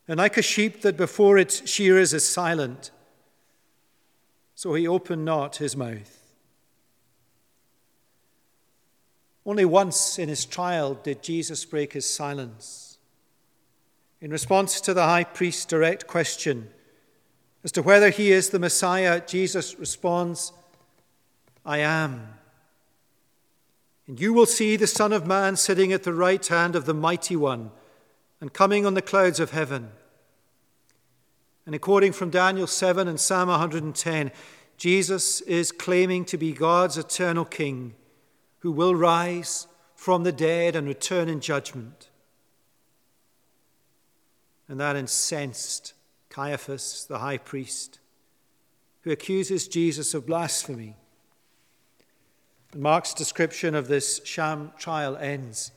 and 0.07 0.17
like 0.17 0.37
a 0.37 0.41
sheep 0.41 0.81
that 0.83 0.95
before 0.95 1.37
its 1.37 1.69
shearers 1.69 2.13
is 2.13 2.25
silent, 2.25 2.91
so 4.55 4.73
he 4.73 4.87
opened 4.87 5.25
not 5.25 5.57
his 5.57 5.75
mouth. 5.75 6.23
Only 9.45 9.65
once 9.65 10.17
in 10.17 10.29
his 10.29 10.45
trial 10.45 10.93
did 10.93 11.21
Jesus 11.21 11.65
break 11.65 11.91
his 11.91 12.09
silence. 12.09 12.90
In 14.21 14.29
response 14.29 14.79
to 14.81 14.93
the 14.93 15.03
high 15.03 15.23
priest's 15.23 15.65
direct 15.65 16.05
question 16.05 16.69
as 17.63 17.71
to 17.71 17.81
whether 17.81 18.11
he 18.11 18.31
is 18.31 18.49
the 18.49 18.59
Messiah, 18.59 19.21
Jesus 19.25 19.77
responds, 19.79 20.53
I 21.65 21.79
am. 21.79 22.35
And 24.07 24.19
you 24.19 24.31
will 24.33 24.45
see 24.45 24.75
the 24.75 24.87
Son 24.87 25.11
of 25.11 25.25
Man 25.25 25.55
sitting 25.55 25.91
at 25.91 26.03
the 26.03 26.13
right 26.13 26.45
hand 26.45 26.75
of 26.75 26.85
the 26.85 26.93
Mighty 26.93 27.35
One 27.35 27.71
and 28.39 28.53
coming 28.53 28.85
on 28.85 28.93
the 28.93 29.01
clouds 29.01 29.39
of 29.39 29.51
heaven. 29.51 29.89
And 31.65 31.73
according 31.73 32.13
from 32.13 32.29
Daniel 32.29 32.67
7 32.67 33.07
and 33.07 33.19
Psalm 33.19 33.49
110, 33.49 34.31
Jesus 34.77 35.41
is 35.41 35.71
claiming 35.71 36.25
to 36.25 36.37
be 36.37 36.53
God's 36.53 36.97
eternal 36.97 37.45
King 37.45 37.95
who 38.59 38.71
will 38.71 38.95
rise 38.95 39.67
from 39.95 40.23
the 40.23 40.31
dead 40.31 40.75
and 40.75 40.87
return 40.87 41.27
in 41.29 41.39
judgment. 41.39 42.10
And 44.71 44.79
that 44.79 44.95
incensed 44.95 45.93
Caiaphas, 46.29 47.05
the 47.09 47.19
high 47.19 47.39
priest, 47.39 47.99
who 49.01 49.11
accuses 49.11 49.67
Jesus 49.67 50.13
of 50.13 50.25
blasphemy. 50.25 50.95
And 52.71 52.81
Mark's 52.81 53.13
description 53.13 53.75
of 53.75 53.89
this 53.89 54.21
sham 54.23 54.71
trial 54.79 55.17
ends 55.17 55.73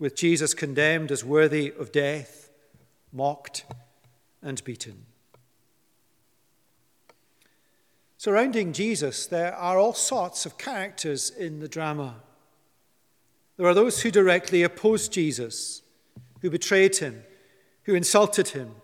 with 0.00 0.16
Jesus 0.16 0.54
condemned 0.54 1.12
as 1.12 1.24
worthy 1.24 1.72
of 1.78 1.92
death, 1.92 2.50
mocked, 3.12 3.64
and 4.42 4.62
beaten. 4.64 5.06
Surrounding 8.18 8.72
Jesus, 8.72 9.24
there 9.24 9.54
are 9.54 9.78
all 9.78 9.94
sorts 9.94 10.44
of 10.44 10.58
characters 10.58 11.30
in 11.30 11.60
the 11.60 11.68
drama. 11.68 12.16
There 13.56 13.68
are 13.68 13.74
those 13.74 14.02
who 14.02 14.10
directly 14.10 14.64
opposed 14.64 15.12
Jesus, 15.12 15.82
who 16.42 16.50
betrayed 16.50 16.96
him, 16.96 17.22
who 17.86 17.94
insulted 17.94 18.48
him, 18.48 18.76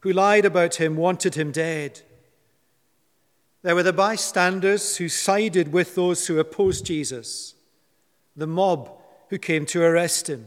who 0.00 0.12
lied 0.12 0.44
about 0.44 0.74
him, 0.74 0.96
wanted 0.96 1.36
him 1.36 1.52
dead. 1.52 2.02
There 3.62 3.74
were 3.74 3.82
the 3.82 3.92
bystanders 3.92 4.96
who 4.96 5.08
sided 5.08 5.72
with 5.72 5.94
those 5.94 6.26
who 6.26 6.38
opposed 6.38 6.84
Jesus, 6.84 7.54
the 8.36 8.46
mob 8.46 8.90
who 9.30 9.38
came 9.38 9.64
to 9.66 9.82
arrest 9.82 10.28
him, 10.28 10.46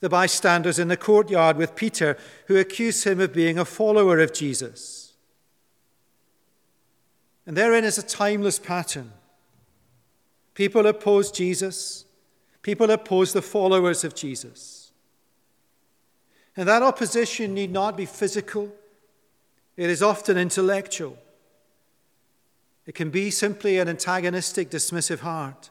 the 0.00 0.08
bystanders 0.08 0.78
in 0.78 0.88
the 0.88 0.96
courtyard 0.96 1.56
with 1.56 1.74
Peter 1.74 2.16
who 2.46 2.56
accused 2.56 3.04
him 3.04 3.20
of 3.20 3.32
being 3.32 3.58
a 3.58 3.64
follower 3.64 4.20
of 4.20 4.32
Jesus 4.32 5.06
and 7.46 7.56
therein 7.56 7.84
is 7.84 7.96
a 7.96 8.02
timeless 8.02 8.58
pattern. 8.58 9.12
People 10.54 10.86
oppose 10.86 11.30
Jesus, 11.30 12.04
people 12.62 12.90
oppose 12.90 13.32
the 13.32 13.42
followers 13.42 14.02
of 14.02 14.14
Jesus. 14.14 14.75
And 16.56 16.68
that 16.68 16.82
opposition 16.82 17.54
need 17.54 17.70
not 17.70 17.96
be 17.96 18.06
physical, 18.06 18.72
it 19.76 19.90
is 19.90 20.02
often 20.02 20.38
intellectual. 20.38 21.18
It 22.86 22.94
can 22.94 23.10
be 23.10 23.30
simply 23.30 23.78
an 23.78 23.88
antagonistic, 23.88 24.70
dismissive 24.70 25.18
heart. 25.18 25.70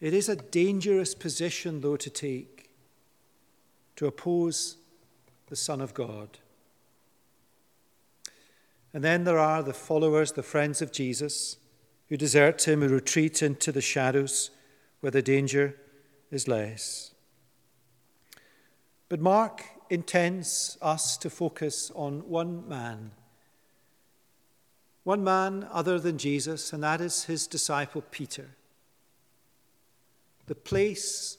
It 0.00 0.14
is 0.14 0.28
a 0.28 0.36
dangerous 0.36 1.14
position, 1.14 1.82
though, 1.82 1.96
to 1.96 2.08
take 2.10 2.70
to 3.96 4.06
oppose 4.06 4.76
the 5.48 5.56
Son 5.56 5.80
of 5.80 5.92
God. 5.92 6.38
And 8.94 9.04
then 9.04 9.24
there 9.24 9.38
are 9.38 9.62
the 9.62 9.74
followers, 9.74 10.32
the 10.32 10.42
friends 10.42 10.80
of 10.80 10.92
Jesus, 10.92 11.56
who 12.08 12.16
desert 12.16 12.66
him, 12.66 12.80
who 12.80 12.88
retreat 12.88 13.42
into 13.42 13.72
the 13.72 13.80
shadows 13.80 14.50
where 15.00 15.10
the 15.10 15.20
danger 15.20 15.76
is 16.30 16.48
less. 16.48 17.12
But 19.08 19.20
Mark 19.20 19.64
intends 19.90 20.76
us 20.82 21.16
to 21.18 21.30
focus 21.30 21.90
on 21.94 22.28
one 22.28 22.68
man. 22.68 23.12
One 25.04 25.24
man 25.24 25.66
other 25.70 25.98
than 25.98 26.18
Jesus, 26.18 26.72
and 26.72 26.82
that 26.82 27.00
is 27.00 27.24
his 27.24 27.46
disciple 27.46 28.02
Peter. 28.10 28.50
The 30.46 30.54
place 30.54 31.38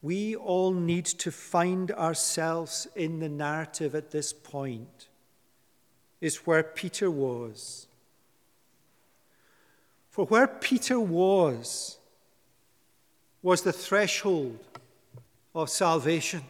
we 0.00 0.36
all 0.36 0.72
need 0.72 1.06
to 1.06 1.30
find 1.30 1.90
ourselves 1.92 2.86
in 2.94 3.20
the 3.20 3.28
narrative 3.28 3.94
at 3.94 4.10
this 4.10 4.32
point 4.32 5.08
is 6.20 6.46
where 6.46 6.62
Peter 6.62 7.10
was. 7.10 7.86
For 10.10 10.26
where 10.26 10.46
Peter 10.46 11.00
was, 11.00 11.98
was 13.44 13.60
the 13.60 13.72
threshold 13.72 14.58
of 15.54 15.68
salvation. 15.68 16.42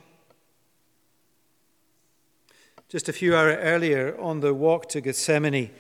Just 2.88 3.09
a 3.09 3.12
few 3.12 3.35
hours 3.35 3.59
earlier 3.61 4.16
on 4.20 4.38
the 4.38 4.54
walk 4.54 4.88
to 4.90 5.00
Gethsemane, 5.00 5.72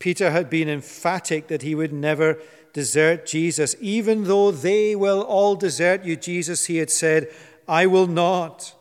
Peter 0.00 0.32
had 0.32 0.50
been 0.50 0.68
emphatic 0.68 1.46
that 1.46 1.62
he 1.62 1.76
would 1.76 1.92
never 1.92 2.40
desert 2.72 3.26
Jesus. 3.26 3.76
Even 3.80 4.24
though 4.24 4.50
they 4.50 4.96
will 4.96 5.22
all 5.22 5.54
desert 5.54 6.04
you, 6.04 6.16
Jesus, 6.16 6.66
he 6.66 6.78
had 6.78 6.90
said, 6.90 7.28
I 7.68 7.86
will 7.86 8.08
not. 8.08 8.74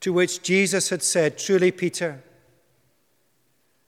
To 0.00 0.12
which 0.12 0.42
Jesus 0.42 0.90
had 0.90 1.02
said, 1.02 1.38
Truly, 1.38 1.72
Peter, 1.72 2.22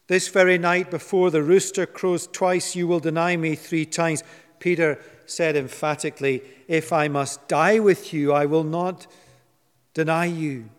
this 0.07 0.29
very 0.29 0.57
night, 0.57 0.91
before 0.91 1.31
the 1.31 1.43
rooster 1.43 1.85
crows 1.85 2.27
twice, 2.27 2.75
you 2.75 2.89
will 2.89 3.01
deny 3.01 3.37
me 3.37 3.55
three 3.55 3.85
times. 3.85 4.25
Peter 4.61 4.99
said 5.27 5.57
emphatically, 5.57 6.43
If 6.69 6.93
I 6.93 7.09
must 7.09 7.49
die 7.49 7.79
with 7.79 8.13
you, 8.13 8.33
I 8.33 8.47
will 8.47 8.65
not 8.65 9.07
deny 9.95 10.27
you. 10.27 10.71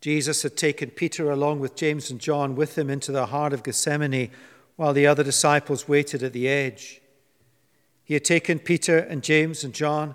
Jesus 0.00 0.42
had 0.42 0.56
taken 0.56 0.90
Peter 0.90 1.30
along 1.30 1.60
with 1.60 1.74
James 1.74 2.10
and 2.10 2.20
John 2.20 2.54
with 2.54 2.78
him 2.78 2.90
into 2.90 3.10
the 3.10 3.26
heart 3.26 3.52
of 3.52 3.62
Gethsemane 3.62 4.30
while 4.76 4.92
the 4.92 5.06
other 5.06 5.24
disciples 5.24 5.88
waited 5.88 6.22
at 6.22 6.32
the 6.32 6.48
edge. 6.48 7.00
He 8.04 8.14
had 8.14 8.24
taken 8.24 8.60
Peter 8.60 8.98
and 8.98 9.22
James 9.22 9.64
and 9.64 9.74
John 9.74 10.14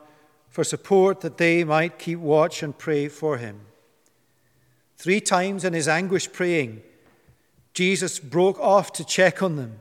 for 0.50 0.64
support 0.64 1.22
that 1.22 1.38
they 1.38 1.64
might 1.64 2.00
keep 2.00 2.20
watch 2.20 2.64
and 2.64 2.78
pray 2.78 3.08
for 3.10 3.38
him. 3.38 3.62
Three 4.98 5.20
times 5.20 5.66
in 5.66 5.74
his 5.74 5.88
anguish 5.88 6.32
praying, 6.32 6.84
Jesus 7.74 8.20
broke 8.20 8.60
off 8.60 8.94
to 8.94 9.04
check 9.04 9.42
on 9.42 9.56
them. 9.56 9.80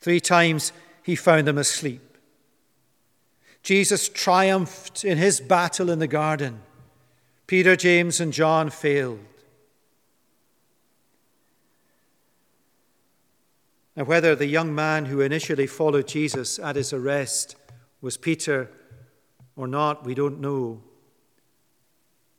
Three 0.00 0.20
times 0.20 0.72
he 1.02 1.16
found 1.16 1.46
them 1.46 1.58
asleep. 1.58 2.02
Jesus 3.62 4.08
triumphed 4.08 5.04
in 5.04 5.18
his 5.18 5.40
battle 5.40 5.90
in 5.90 5.98
the 5.98 6.06
garden. 6.06 6.60
Peter, 7.46 7.76
James, 7.76 8.20
and 8.20 8.32
John 8.32 8.70
failed. 8.70 9.20
Now, 13.96 14.04
whether 14.04 14.34
the 14.34 14.46
young 14.46 14.74
man 14.74 15.06
who 15.06 15.20
initially 15.20 15.66
followed 15.66 16.08
Jesus 16.08 16.58
at 16.58 16.76
his 16.76 16.92
arrest 16.92 17.56
was 18.00 18.16
Peter 18.16 18.70
or 19.56 19.66
not, 19.66 20.06
we 20.06 20.14
don't 20.14 20.40
know. 20.40 20.80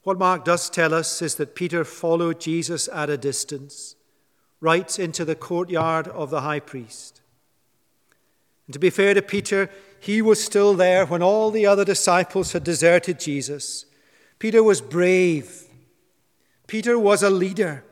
What 0.03 0.17
Mark 0.17 0.43
does 0.43 0.69
tell 0.69 0.93
us 0.93 1.21
is 1.21 1.35
that 1.35 1.53
Peter 1.53 1.83
followed 1.83 2.39
Jesus 2.39 2.89
at 2.91 3.11
a 3.11 3.17
distance, 3.17 3.95
right 4.59 4.97
into 4.97 5.23
the 5.23 5.35
courtyard 5.35 6.07
of 6.07 6.31
the 6.31 6.41
high 6.41 6.59
priest. 6.59 7.20
And 8.67 8.73
to 8.73 8.79
be 8.79 8.89
fair 8.89 9.13
to 9.13 9.21
Peter, 9.21 9.69
he 9.99 10.21
was 10.21 10.43
still 10.43 10.73
there 10.73 11.05
when 11.05 11.21
all 11.21 11.51
the 11.51 11.65
other 11.65 11.85
disciples 11.85 12.53
had 12.53 12.63
deserted 12.63 13.19
Jesus. 13.19 13.85
Peter 14.39 14.63
was 14.63 14.81
brave. 14.81 15.67
Peter 16.67 16.97
was 16.97 17.21
a 17.21 17.29
leader. 17.29 17.83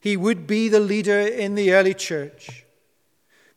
He 0.00 0.16
would 0.16 0.46
be 0.46 0.68
the 0.68 0.80
leader 0.80 1.18
in 1.18 1.54
the 1.54 1.72
early 1.72 1.94
church. 1.94 2.66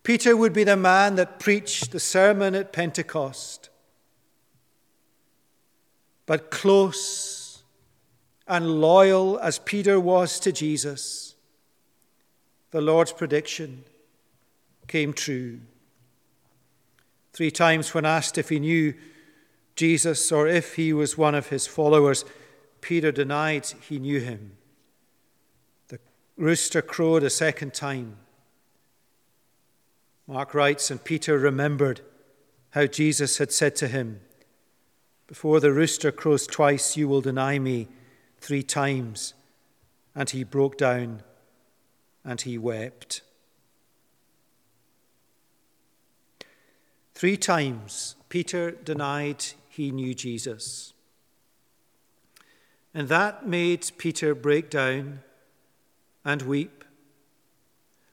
Peter 0.03 0.37
would 0.37 0.53
be 0.53 0.63
the 0.63 0.77
man 0.77 1.15
that 1.15 1.39
preached 1.39 1.91
the 1.91 1.99
sermon 1.99 2.55
at 2.55 2.71
Pentecost. 2.71 3.69
But 6.25 6.49
close 6.49 7.63
and 8.47 8.79
loyal 8.79 9.37
as 9.39 9.59
Peter 9.59 9.99
was 9.99 10.39
to 10.39 10.53
Jesus, 10.53 11.35
the 12.71 12.79
Lord's 12.79 13.11
prediction 13.11 13.83
came 14.87 15.11
true. 15.11 15.59
Three 17.37 17.51
times, 17.51 17.93
when 17.93 18.03
asked 18.03 18.39
if 18.39 18.49
he 18.49 18.59
knew 18.59 18.95
Jesus 19.75 20.31
or 20.31 20.47
if 20.47 20.73
he 20.73 20.91
was 20.91 21.19
one 21.19 21.35
of 21.35 21.49
his 21.49 21.67
followers, 21.67 22.25
Peter 22.81 23.11
denied 23.11 23.67
he 23.87 23.99
knew 23.99 24.19
him. 24.19 24.53
The 25.89 25.99
rooster 26.35 26.81
crowed 26.81 27.21
a 27.21 27.29
second 27.29 27.75
time. 27.75 28.17
Mark 30.25 30.55
writes, 30.55 30.89
and 30.89 31.03
Peter 31.03 31.37
remembered 31.37 32.01
how 32.71 32.87
Jesus 32.87 33.37
had 33.37 33.51
said 33.51 33.75
to 33.75 33.87
him, 33.87 34.21
Before 35.27 35.59
the 35.59 35.71
rooster 35.71 36.11
crows 36.11 36.47
twice, 36.47 36.97
you 36.97 37.07
will 37.07 37.21
deny 37.21 37.59
me 37.59 37.87
three 38.39 38.63
times. 38.63 39.35
And 40.15 40.27
he 40.27 40.43
broke 40.43 40.75
down 40.75 41.21
and 42.25 42.41
he 42.41 42.57
wept. 42.57 43.21
Three 47.17 47.35
times 47.35 48.15
Peter 48.29 48.69
denied 48.69 49.43
he 49.69 49.89
knew 49.89 50.13
Jesus. 50.13 50.93
And 52.93 53.07
that 53.09 53.47
made 53.47 53.89
Peter 53.97 54.35
break 54.35 54.69
down 54.69 55.21
and 56.23 56.43
weep 56.43 56.85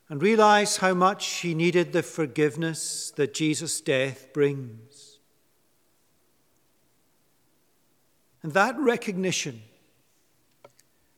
and 0.08 0.22
realize 0.22 0.78
how 0.78 0.94
much 0.94 1.26
he 1.42 1.54
needed 1.54 1.92
the 1.92 2.02
forgiveness 2.02 3.12
that 3.16 3.34
Jesus' 3.34 3.82
death 3.82 4.32
brings. 4.32 5.18
And 8.42 8.54
that 8.54 8.74
recognition, 8.78 9.60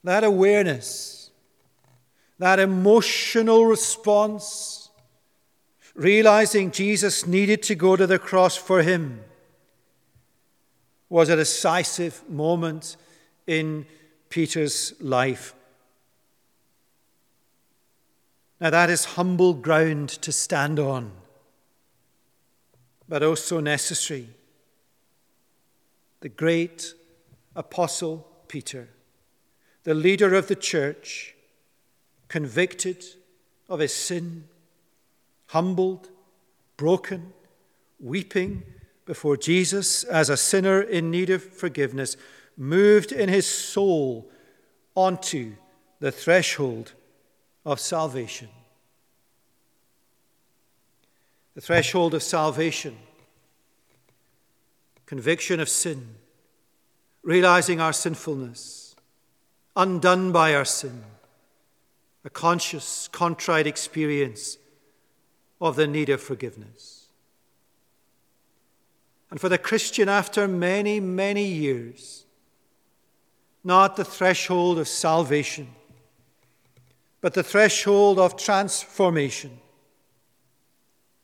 that 0.03 0.25
awareness, 0.25 1.31
that 2.40 2.59
emotional 2.59 3.64
response 3.64 4.86
realizing 5.96 6.70
Jesus 6.70 7.26
needed 7.26 7.62
to 7.64 7.74
go 7.74 7.96
to 7.96 8.06
the 8.06 8.18
cross 8.18 8.54
for 8.54 8.82
him, 8.82 9.24
was 11.09 11.28
a 11.28 11.37
decisive 11.37 12.28
moment 12.28 12.96
in 13.46 13.87
Peter's 14.28 14.92
life. 15.00 15.54
Now, 18.61 18.70
that 18.70 18.90
is 18.90 19.04
humble 19.04 19.54
ground 19.54 20.09
to 20.09 20.32
stand 20.32 20.78
on, 20.78 21.12
but 23.09 23.22
also 23.22 23.61
necessary. 23.61 24.28
The 26.20 26.28
great 26.28 26.94
apostle 27.54 28.26
Peter, 28.48 28.88
the 29.85 29.94
leader 29.94 30.35
of 30.35 30.48
the 30.48 30.56
church, 30.56 31.35
convicted 32.28 33.04
of 33.68 33.80
his 33.80 33.94
sin 33.94 34.48
humbled, 35.57 36.11
broken, 36.77 37.33
weeping 37.99 38.62
before 39.07 39.38
Jesus 39.38 40.05
as 40.05 40.29
a 40.29 40.37
sinner 40.37 40.83
in 40.83 41.11
need 41.11 41.31
of 41.31 41.42
forgiveness, 41.42 42.19
moved 42.59 43.11
in 43.11 43.31
his 43.31 43.47
soul 43.47 44.31
onto 44.95 45.55
the 45.99 46.12
threshold 46.12 46.92
of 47.64 47.81
salvation. 47.81 48.51
The 51.55 51.62
threshold 51.62 52.12
of 52.12 52.23
salvation, 52.23 52.99
conviction 55.07 55.59
of 55.59 55.71
sin, 55.71 56.16
realizing 57.23 57.81
our 57.81 57.95
sinfulness, 57.95 58.95
undone 59.75 60.33
by 60.33 60.55
our 60.55 60.66
sin, 60.66 61.03
a 62.27 62.29
conscious, 62.29 63.09
contrite 63.09 63.66
experience 63.66 64.59
of 65.61 65.77
the 65.77 65.87
need 65.87 66.09
of 66.09 66.21
forgiveness. 66.21 67.07
And 69.31 69.40
for 69.40 69.49
the 69.49 69.59
Christian, 69.59 70.09
after 70.09 70.47
many, 70.47 71.01
many 71.01 71.47
years, 71.47 72.25
not 73.64 73.97
the 73.97 74.05
threshold 74.05 74.79
of 74.79 74.87
salvation, 74.87 75.69
but 77.21 77.35
the 77.35 77.42
threshold 77.42 78.19
of 78.19 78.37
transformation, 78.37 79.59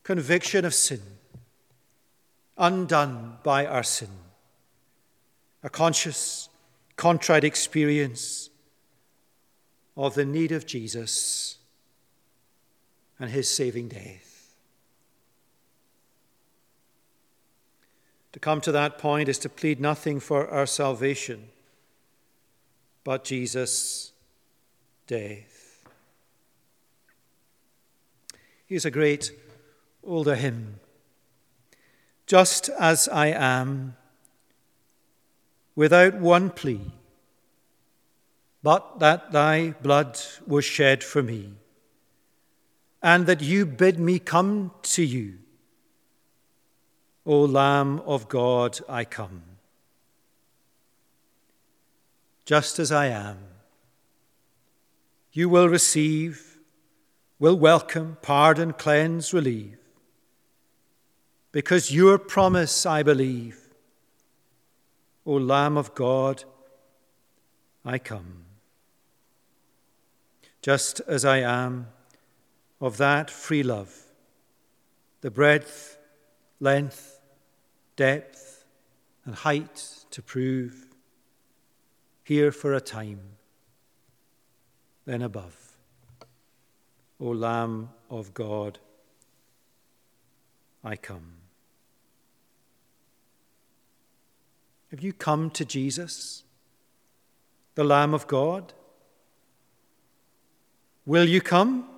conviction 0.02 0.64
of 0.64 0.74
sin, 0.74 1.00
undone 2.58 3.38
by 3.44 3.66
our 3.66 3.84
sin, 3.84 4.08
a 5.62 5.70
conscious, 5.70 6.48
contrite 6.96 7.44
experience 7.44 8.50
of 9.96 10.14
the 10.14 10.24
need 10.24 10.50
of 10.50 10.66
Jesus 10.66 11.58
and 13.22 13.30
his 13.30 13.48
saving 13.48 13.86
death. 13.86 14.52
To 18.32 18.40
come 18.40 18.60
to 18.62 18.72
that 18.72 18.98
point 18.98 19.28
is 19.28 19.38
to 19.38 19.48
plead 19.48 19.78
nothing 19.78 20.18
for 20.18 20.48
our 20.48 20.66
salvation 20.66 21.48
but 23.04 23.22
Jesus' 23.22 24.10
death. 25.06 25.84
Here's 28.66 28.84
a 28.84 28.90
great 28.90 29.30
older 30.02 30.34
hymn. 30.34 30.80
Just 32.26 32.70
as 32.70 33.06
I 33.06 33.28
am, 33.28 33.96
without 35.76 36.14
one 36.14 36.50
plea, 36.50 36.90
but 38.64 38.98
that 38.98 39.30
thy 39.30 39.70
blood 39.80 40.18
was 40.44 40.64
shed 40.64 41.04
for 41.04 41.22
me 41.22 41.52
and 43.02 43.26
that 43.26 43.40
you 43.40 43.66
bid 43.66 43.98
me 43.98 44.18
come 44.18 44.70
to 44.82 45.02
you. 45.02 45.38
O 47.26 47.42
Lamb 47.42 48.00
of 48.00 48.28
God, 48.28 48.78
I 48.88 49.04
come. 49.04 49.42
Just 52.44 52.78
as 52.78 52.90
I 52.90 53.06
am, 53.06 53.38
you 55.32 55.48
will 55.48 55.68
receive, 55.68 56.58
will 57.38 57.56
welcome, 57.56 58.18
pardon, 58.22 58.72
cleanse, 58.72 59.32
relieve. 59.32 59.78
Because 61.52 61.92
your 61.92 62.18
promise 62.18 62.86
I 62.86 63.02
believe. 63.02 63.58
O 65.24 65.34
Lamb 65.34 65.76
of 65.76 65.94
God, 65.94 66.44
I 67.84 67.98
come. 67.98 68.44
Just 70.60 71.00
as 71.06 71.24
I 71.24 71.38
am, 71.38 71.88
of 72.82 72.96
that 72.96 73.30
free 73.30 73.62
love, 73.62 73.96
the 75.20 75.30
breadth, 75.30 75.96
length, 76.58 77.20
depth, 77.94 78.64
and 79.24 79.36
height 79.36 80.04
to 80.10 80.20
prove, 80.20 80.88
here 82.24 82.50
for 82.50 82.74
a 82.74 82.80
time, 82.80 83.20
then 85.04 85.22
above. 85.22 85.76
O 87.20 87.26
Lamb 87.26 87.90
of 88.10 88.34
God, 88.34 88.80
I 90.82 90.96
come. 90.96 91.34
Have 94.90 95.00
you 95.00 95.12
come 95.12 95.50
to 95.50 95.64
Jesus, 95.64 96.42
the 97.76 97.84
Lamb 97.84 98.12
of 98.12 98.26
God? 98.26 98.72
Will 101.06 101.28
you 101.28 101.40
come? 101.40 101.91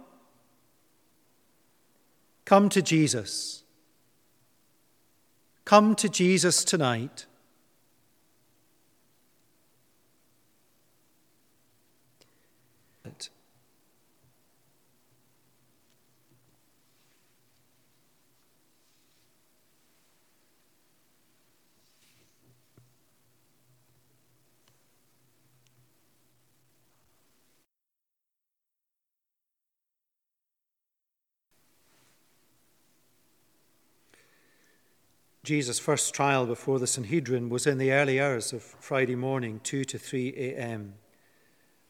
Come 2.45 2.69
to 2.71 2.83
Jesus. 2.83 3.63
Come 5.65 5.95
to 5.97 6.09
Jesus 6.09 6.65
tonight. 6.65 7.27
Jesus' 35.45 35.79
first 35.79 36.15
trial 36.15 36.47
before 36.47 36.79
the 36.79 36.87
Sanhedrin 36.87 37.51
was 37.51 37.67
in 37.67 37.77
the 37.77 37.93
early 37.93 38.19
hours 38.19 38.55
of 38.55 38.63
Friday 38.63 39.15
morning, 39.15 39.61
2 39.63 39.85
to 39.85 39.99
3 39.99 40.33
a.m. 40.39 40.95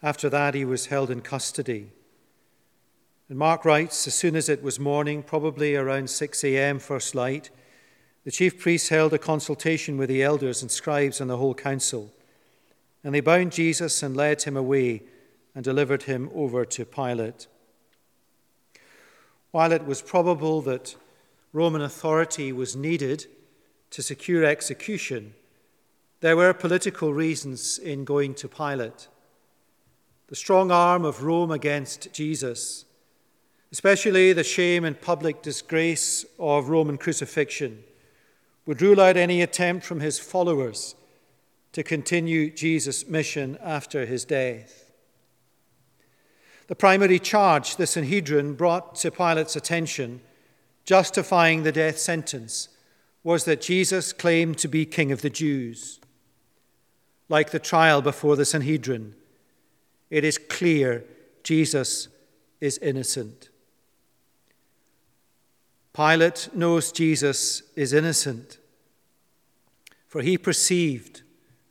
After 0.02 0.28
that, 0.28 0.54
he 0.54 0.64
was 0.64 0.86
held 0.86 1.08
in 1.08 1.20
custody. 1.20 1.92
And 3.28 3.38
Mark 3.38 3.64
writes 3.64 4.08
as 4.08 4.14
soon 4.16 4.34
as 4.34 4.48
it 4.48 4.60
was 4.60 4.80
morning, 4.80 5.22
probably 5.22 5.76
around 5.76 6.10
6 6.10 6.42
a.m., 6.42 6.80
first 6.80 7.14
light, 7.14 7.50
the 8.24 8.32
chief 8.32 8.58
priests 8.58 8.88
held 8.88 9.14
a 9.14 9.18
consultation 9.18 9.96
with 9.96 10.08
the 10.08 10.24
elders 10.24 10.60
and 10.60 10.70
scribes 10.70 11.20
and 11.20 11.30
the 11.30 11.36
whole 11.36 11.54
council. 11.54 12.12
And 13.04 13.14
they 13.14 13.20
bound 13.20 13.52
Jesus 13.52 14.02
and 14.02 14.16
led 14.16 14.42
him 14.42 14.56
away 14.56 15.04
and 15.54 15.62
delivered 15.62 16.02
him 16.02 16.28
over 16.34 16.64
to 16.64 16.84
Pilate. 16.84 17.46
While 19.52 19.70
it 19.70 19.86
was 19.86 20.02
probable 20.02 20.60
that 20.62 20.96
Roman 21.52 21.82
authority 21.82 22.50
was 22.50 22.74
needed 22.74 23.28
to 23.94 24.02
secure 24.02 24.44
execution, 24.44 25.32
there 26.18 26.36
were 26.36 26.52
political 26.52 27.14
reasons 27.14 27.78
in 27.78 28.04
going 28.04 28.34
to 28.34 28.48
Pilate. 28.48 29.06
The 30.26 30.34
strong 30.34 30.72
arm 30.72 31.04
of 31.04 31.22
Rome 31.22 31.52
against 31.52 32.12
Jesus, 32.12 32.86
especially 33.70 34.32
the 34.32 34.42
shame 34.42 34.84
and 34.84 35.00
public 35.00 35.42
disgrace 35.42 36.26
of 36.40 36.70
Roman 36.70 36.98
crucifixion, 36.98 37.84
would 38.66 38.82
rule 38.82 39.00
out 39.00 39.16
any 39.16 39.42
attempt 39.42 39.86
from 39.86 40.00
his 40.00 40.18
followers 40.18 40.96
to 41.70 41.84
continue 41.84 42.50
Jesus' 42.50 43.06
mission 43.06 43.56
after 43.62 44.06
his 44.06 44.24
death. 44.24 44.90
The 46.66 46.74
primary 46.74 47.20
charge 47.20 47.76
the 47.76 47.86
Sanhedrin 47.86 48.54
brought 48.54 48.96
to 48.96 49.12
Pilate's 49.12 49.54
attention, 49.54 50.20
justifying 50.84 51.62
the 51.62 51.70
death 51.70 51.98
sentence, 51.98 52.70
was 53.24 53.46
that 53.46 53.62
Jesus 53.62 54.12
claimed 54.12 54.58
to 54.58 54.68
be 54.68 54.84
King 54.84 55.10
of 55.10 55.22
the 55.22 55.30
Jews. 55.30 55.98
Like 57.28 57.50
the 57.50 57.58
trial 57.58 58.02
before 58.02 58.36
the 58.36 58.44
Sanhedrin, 58.44 59.16
it 60.10 60.24
is 60.24 60.38
clear 60.38 61.04
Jesus 61.42 62.08
is 62.60 62.78
innocent. 62.78 63.48
Pilate 65.94 66.50
knows 66.54 66.92
Jesus 66.92 67.62
is 67.74 67.92
innocent, 67.92 68.58
for 70.06 70.20
he 70.20 70.36
perceived 70.36 71.22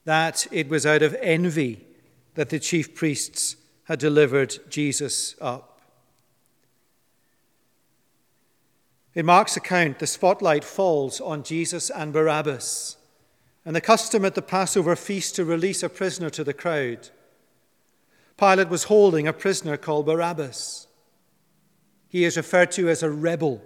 that 0.06 0.48
it 0.52 0.70
was 0.70 0.86
out 0.86 1.02
of 1.04 1.16
envy 1.22 1.86
that 2.34 2.50
the 2.50 2.60
chief 2.60 2.96
priests 2.96 3.58
had 3.86 4.00
delivered 4.00 4.58
Jesus 4.70 5.36
up. 5.40 5.73
In 9.16 9.28
Mark's 9.28 9.56
account, 9.56 10.00
the 10.00 10.08
spotlight 10.08 10.64
falls 10.64 11.22
on 11.22 11.44
Jesus 11.44 11.92
and 11.92 12.12
Barabbas, 12.12 12.98
and 13.64 13.76
the 13.76 13.82
custom 13.82 14.26
at 14.26 14.34
the 14.34 14.42
Passover 14.42 14.96
feast 14.96 15.36
to 15.36 15.46
release 15.46 15.84
a 15.84 15.90
prisoner 15.90 16.32
to 16.32 16.44
the 16.44 16.54
crowd. 16.54 17.10
Pilate 18.38 18.70
was 18.70 18.86
holding 18.86 19.28
a 19.28 19.34
prisoner 19.34 19.78
called 19.78 20.08
Barabbas. 20.08 20.88
He 22.08 22.24
is 22.24 22.38
referred 22.38 22.72
to 22.72 22.90
as 22.90 23.04
a 23.04 23.10
rebel 23.12 23.62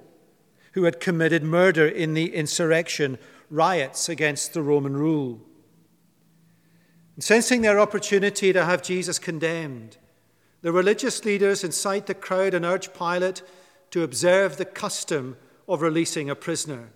who 0.73 0.83
had 0.83 0.99
committed 0.99 1.43
murder 1.43 1.87
in 1.87 2.13
the 2.13 2.35
insurrection, 2.35 3.17
riots 3.49 4.09
against 4.09 4.53
the 4.53 4.61
Roman 4.61 4.97
rule. 4.97 5.41
And 7.15 7.23
sensing 7.23 7.61
their 7.61 7.79
opportunity 7.79 8.51
to 8.51 8.65
have 8.65 8.83
Jesus 8.83 9.17
condemned, 9.17 9.97
the 10.61 10.71
religious 10.73 11.23
leaders 11.23 11.63
incite 11.63 12.05
the 12.05 12.13
crowd 12.13 12.53
and 12.53 12.65
urge 12.65 12.93
Pilate 12.93 13.41
to 13.91 14.03
observe 14.03 14.57
the 14.57 14.65
custom 14.65 15.37
of 15.67 15.81
releasing 15.81 16.29
a 16.29 16.35
prisoner. 16.35 16.89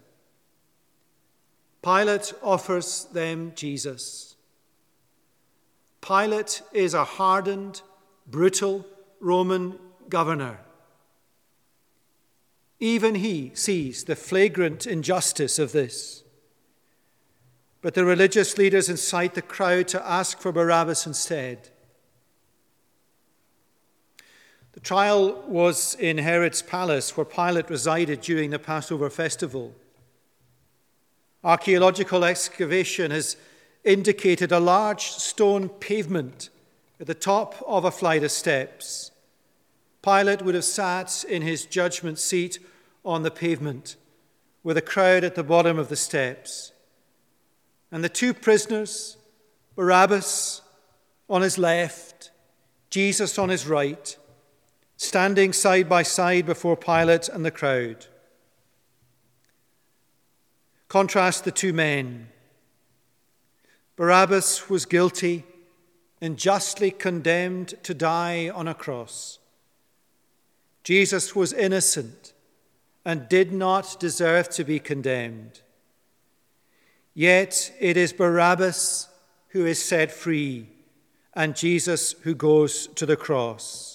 Pilate 1.83 2.33
offers 2.43 3.05
them 3.05 3.53
Jesus. 3.55 4.35
Pilate 6.01 6.61
is 6.73 6.93
a 6.93 7.03
hardened, 7.03 7.81
brutal 8.27 8.85
Roman 9.19 9.77
governor. 10.09 10.59
Even 12.79 13.15
he 13.15 13.51
sees 13.53 14.03
the 14.03 14.15
flagrant 14.15 14.87
injustice 14.87 15.59
of 15.59 15.71
this. 15.71 16.23
But 17.81 17.93
the 17.93 18.05
religious 18.05 18.57
leaders 18.57 18.89
incite 18.89 19.33
the 19.33 19.41
crowd 19.41 19.87
to 19.89 20.07
ask 20.07 20.39
for 20.39 20.51
Barabbas 20.51 21.05
instead. 21.05 21.69
The 24.73 24.79
trial 24.79 25.43
was 25.47 25.95
in 25.95 26.17
Herod's 26.17 26.61
palace, 26.61 27.17
where 27.17 27.25
Pilate 27.25 27.69
resided 27.69 28.21
during 28.21 28.51
the 28.51 28.59
Passover 28.59 29.09
festival. 29.09 29.73
Archaeological 31.43 32.23
excavation 32.23 33.11
has 33.11 33.35
indicated 33.83 34.51
a 34.51 34.59
large 34.59 35.09
stone 35.09 35.67
pavement 35.67 36.49
at 36.99 37.07
the 37.07 37.15
top 37.15 37.61
of 37.67 37.83
a 37.83 37.91
flight 37.91 38.23
of 38.23 38.31
steps. 38.31 39.11
Pilate 40.01 40.41
would 40.43 40.55
have 40.55 40.63
sat 40.63 41.25
in 41.27 41.41
his 41.41 41.65
judgment 41.65 42.19
seat 42.19 42.59
on 43.03 43.23
the 43.23 43.31
pavement 43.31 43.95
with 44.63 44.77
a 44.77 44.81
crowd 44.81 45.23
at 45.23 45.35
the 45.35 45.43
bottom 45.43 45.77
of 45.79 45.89
the 45.89 45.95
steps. 45.95 46.71
And 47.91 48.03
the 48.03 48.09
two 48.09 48.33
prisoners, 48.33 49.17
Barabbas 49.75 50.61
on 51.29 51.41
his 51.41 51.57
left, 51.57 52.31
Jesus 52.89 53.37
on 53.39 53.49
his 53.49 53.67
right, 53.67 54.15
standing 55.01 55.51
side 55.51 55.89
by 55.89 56.03
side 56.03 56.45
before 56.45 56.77
Pilate 56.77 57.27
and 57.27 57.43
the 57.43 57.49
crowd. 57.49 58.05
Contrast 60.89 61.43
the 61.43 61.51
two 61.51 61.73
men. 61.73 62.27
Barabbas 63.95 64.69
was 64.69 64.85
guilty 64.85 65.43
and 66.21 66.37
justly 66.37 66.91
condemned 66.91 67.73
to 67.81 67.95
die 67.95 68.47
on 68.49 68.67
a 68.67 68.75
cross. 68.75 69.39
Jesus 70.83 71.35
was 71.35 71.51
innocent 71.51 72.33
and 73.03 73.27
did 73.27 73.51
not 73.51 73.99
deserve 73.99 74.49
to 74.49 74.63
be 74.63 74.77
condemned. 74.77 75.61
Yet 77.15 77.73
it 77.79 77.97
is 77.97 78.13
Barabbas 78.13 79.09
who 79.49 79.65
is 79.65 79.83
set 79.83 80.11
free 80.11 80.67
and 81.33 81.55
Jesus 81.55 82.11
who 82.21 82.35
goes 82.35 82.85
to 82.89 83.07
the 83.07 83.17
cross. 83.17 83.90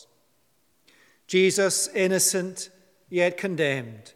Jesus, 1.27 1.89
innocent 1.89 2.71
yet 3.09 3.37
condemned, 3.37 4.13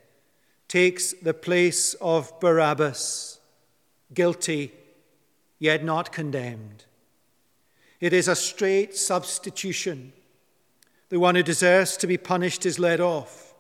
takes 0.68 1.12
the 1.12 1.34
place 1.34 1.94
of 1.94 2.38
Barabbas, 2.40 3.40
guilty 4.14 4.72
yet 5.58 5.84
not 5.84 6.12
condemned. 6.12 6.84
It 8.00 8.12
is 8.12 8.28
a 8.28 8.36
straight 8.36 8.96
substitution. 8.96 10.12
The 11.10 11.20
one 11.20 11.34
who 11.34 11.42
deserves 11.42 11.96
to 11.98 12.06
be 12.06 12.16
punished 12.16 12.64
is 12.64 12.78
led 12.78 13.00
off 13.00 13.50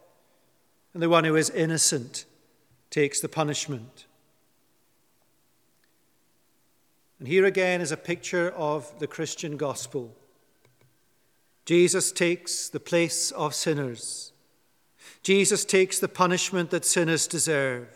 and 0.92 1.02
the 1.02 1.08
one 1.08 1.24
who 1.24 1.36
is 1.36 1.50
innocent 1.50 2.24
takes 2.90 3.20
the 3.20 3.28
punishment. 3.28 4.06
And 7.18 7.28
here 7.28 7.44
again 7.44 7.80
is 7.80 7.92
a 7.92 7.96
picture 7.96 8.50
of 8.50 8.98
the 8.98 9.06
Christian 9.06 9.56
gospel. 9.56 10.16
Jesus 11.70 12.10
takes 12.10 12.68
the 12.68 12.80
place 12.80 13.30
of 13.30 13.54
sinners. 13.54 14.32
Jesus 15.22 15.64
takes 15.64 16.00
the 16.00 16.08
punishment 16.08 16.70
that 16.70 16.84
sinners 16.84 17.28
deserve. 17.28 17.86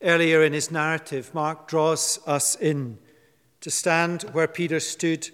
Earlier 0.00 0.44
in 0.44 0.52
his 0.52 0.70
narrative, 0.70 1.34
Mark 1.34 1.66
draws 1.66 2.20
us 2.28 2.54
in 2.54 2.98
to 3.60 3.72
stand 3.72 4.22
where 4.30 4.46
Peter 4.46 4.78
stood, 4.78 5.30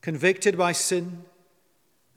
convicted 0.00 0.56
by 0.56 0.70
sin, 0.70 1.24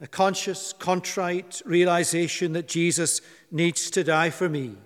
a 0.00 0.06
conscious, 0.06 0.72
contrite 0.72 1.62
realization 1.66 2.52
that 2.52 2.68
Jesus 2.68 3.20
needs 3.50 3.90
to 3.90 4.04
die 4.04 4.30
for 4.30 4.48
me. 4.48 4.76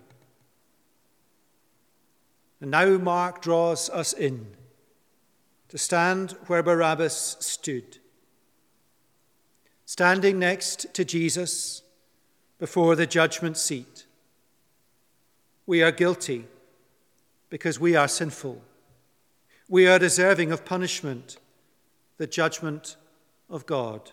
And 2.63 2.71
now 2.71 2.97
Mark 2.97 3.43
draws 3.43 3.91
us 3.91 4.15
in 4.15 4.47
to 5.69 5.79
stand 5.79 6.33
where 6.47 6.63
Barabbas 6.63 7.37
stood, 7.41 7.99
standing 9.85 10.39
next 10.39 10.93
to 10.95 11.05
Jesus 11.05 11.83
before 12.59 12.97
the 12.97 13.07
judgment 13.07 13.57
seat. 13.57 14.07
We 15.67 15.83
are 15.83 15.93
guilty 15.93 16.47
because 17.51 17.79
we 17.79 17.95
are 17.97 18.09
sinful. 18.09 18.63
We 19.69 19.87
are 19.87 19.99
deserving 19.99 20.51
of 20.51 20.65
punishment, 20.65 21.37
the 22.17 22.27
judgment 22.27 22.97
of 23.51 23.67
God. 23.67 24.13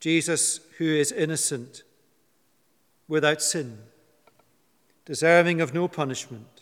Jesus, 0.00 0.60
who 0.78 0.86
is 0.86 1.12
innocent, 1.12 1.82
without 3.06 3.42
sin, 3.42 3.78
deserving 5.04 5.60
of 5.60 5.74
no 5.74 5.86
punishment, 5.86 6.61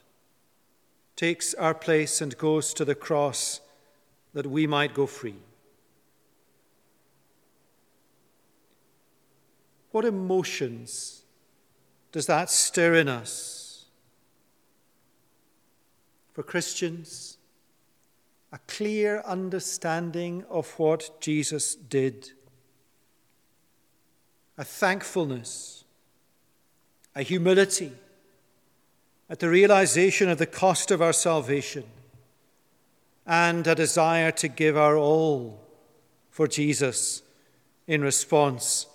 takes 1.21 1.53
our 1.53 1.75
place 1.75 2.23
and 2.23 2.39
goes 2.39 2.73
to 2.73 2.83
the 2.83 2.95
cross 2.95 3.61
that 4.33 4.47
we 4.47 4.67
might 4.67 4.95
go 4.95 5.07
free. 5.07 5.37
What 9.91 10.07
emotions 10.07 11.25
does 12.11 12.25
that 12.25 12.49
stir 12.49 12.95
in 12.95 13.07
us? 13.07 13.85
For 16.33 16.43
Christians, 16.43 17.37
a 18.51 18.59
clear 18.67 19.21
understanding 19.27 20.47
of 20.49 20.71
what 20.79 21.21
Jesus 21.21 21.75
did, 21.75 22.31
a 24.57 24.65
thankfulness, 24.65 25.85
a 27.15 27.21
humility 27.21 27.93
at 29.31 29.39
the 29.39 29.49
realization 29.49 30.29
of 30.29 30.39
the 30.39 30.47
cost 30.47 30.91
of 30.91 31.01
our 31.01 31.13
salvation, 31.13 31.85
and 33.25 33.65
a 33.65 33.77
desire 33.77 34.33
to 34.33 34.49
give 34.49 34.77
our 34.77 34.97
all 34.97 35.61
for 36.31 36.49
Jesus 36.49 37.23
in 37.87 38.03
response 38.03 38.87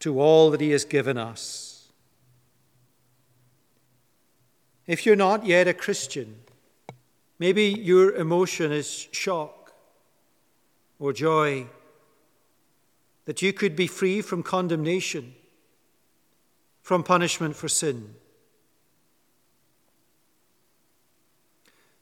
to 0.00 0.20
all 0.20 0.50
that 0.50 0.60
He 0.60 0.70
has 0.70 0.84
given 0.84 1.16
us. 1.16 1.92
If 4.88 5.06
you're 5.06 5.14
not 5.14 5.46
yet 5.46 5.68
a 5.68 5.74
Christian, 5.74 6.40
maybe 7.38 7.66
your 7.66 8.16
emotion 8.16 8.72
is 8.72 9.06
shock 9.12 9.72
or 10.98 11.12
joy 11.12 11.68
that 13.26 13.40
you 13.40 13.52
could 13.52 13.76
be 13.76 13.86
free 13.86 14.20
from 14.20 14.42
condemnation, 14.42 15.34
from 16.82 17.04
punishment 17.04 17.54
for 17.54 17.68
sin. 17.68 18.16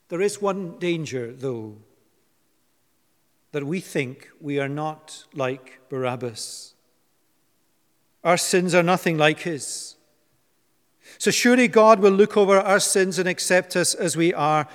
There 0.08 0.20
is 0.20 0.40
one 0.40 0.78
danger, 0.78 1.32
though, 1.32 1.76
that 3.52 3.66
we 3.66 3.80
think 3.80 4.30
we 4.40 4.58
are 4.58 4.68
not 4.68 5.24
like 5.34 5.80
Barabbas. 5.88 6.74
Our 8.24 8.36
sins 8.36 8.74
are 8.74 8.82
nothing 8.82 9.18
like 9.18 9.40
his. 9.40 9.96
So 11.18 11.30
surely 11.30 11.68
God 11.68 12.00
will 12.00 12.12
look 12.12 12.36
over 12.36 12.58
our 12.58 12.80
sins 12.80 13.18
and 13.18 13.28
accept 13.28 13.76
us 13.76 13.94
as 13.94 14.16
we 14.16 14.34
are. 14.34 14.68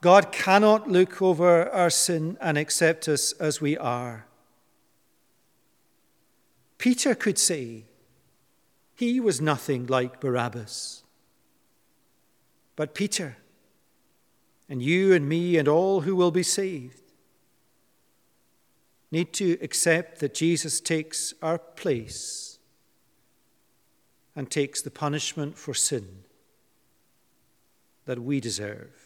God 0.00 0.32
cannot 0.32 0.90
look 0.90 1.22
over 1.22 1.70
our 1.70 1.90
sin 1.90 2.36
and 2.40 2.58
accept 2.58 3.08
us 3.08 3.32
as 3.32 3.60
we 3.60 3.76
are. 3.76 4.26
Peter 6.78 7.14
could 7.14 7.38
say 7.38 7.84
he 8.94 9.20
was 9.20 9.40
nothing 9.40 9.86
like 9.86 10.20
Barabbas. 10.20 11.02
But 12.74 12.94
Peter, 12.94 13.36
and 14.68 14.82
you 14.82 15.12
and 15.12 15.28
me 15.28 15.56
and 15.56 15.68
all 15.68 16.02
who 16.02 16.16
will 16.16 16.30
be 16.30 16.42
saved, 16.42 17.00
need 19.10 19.32
to 19.32 19.56
accept 19.62 20.18
that 20.20 20.34
Jesus 20.34 20.80
takes 20.80 21.32
our 21.40 21.58
place 21.58 22.58
and 24.34 24.50
takes 24.50 24.82
the 24.82 24.90
punishment 24.90 25.56
for 25.56 25.72
sin 25.72 26.24
that 28.04 28.18
we 28.18 28.40
deserve. 28.40 29.05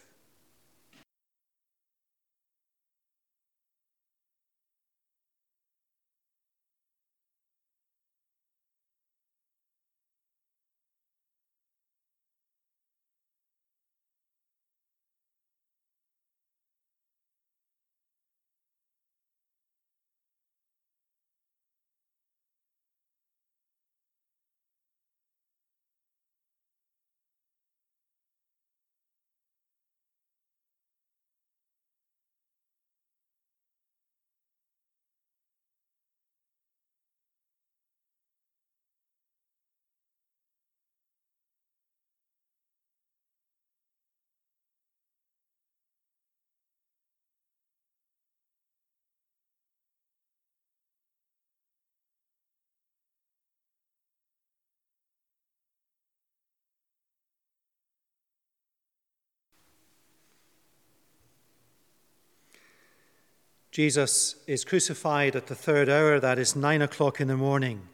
Jesus 63.71 64.35
is 64.47 64.65
crucified 64.65 65.33
at 65.33 65.47
the 65.47 65.55
third 65.55 65.87
hour, 65.87 66.19
that 66.19 66.37
is 66.37 66.57
nine 66.57 66.81
o'clock 66.81 67.21
in 67.21 67.29
the 67.29 67.37
morning. 67.37 67.87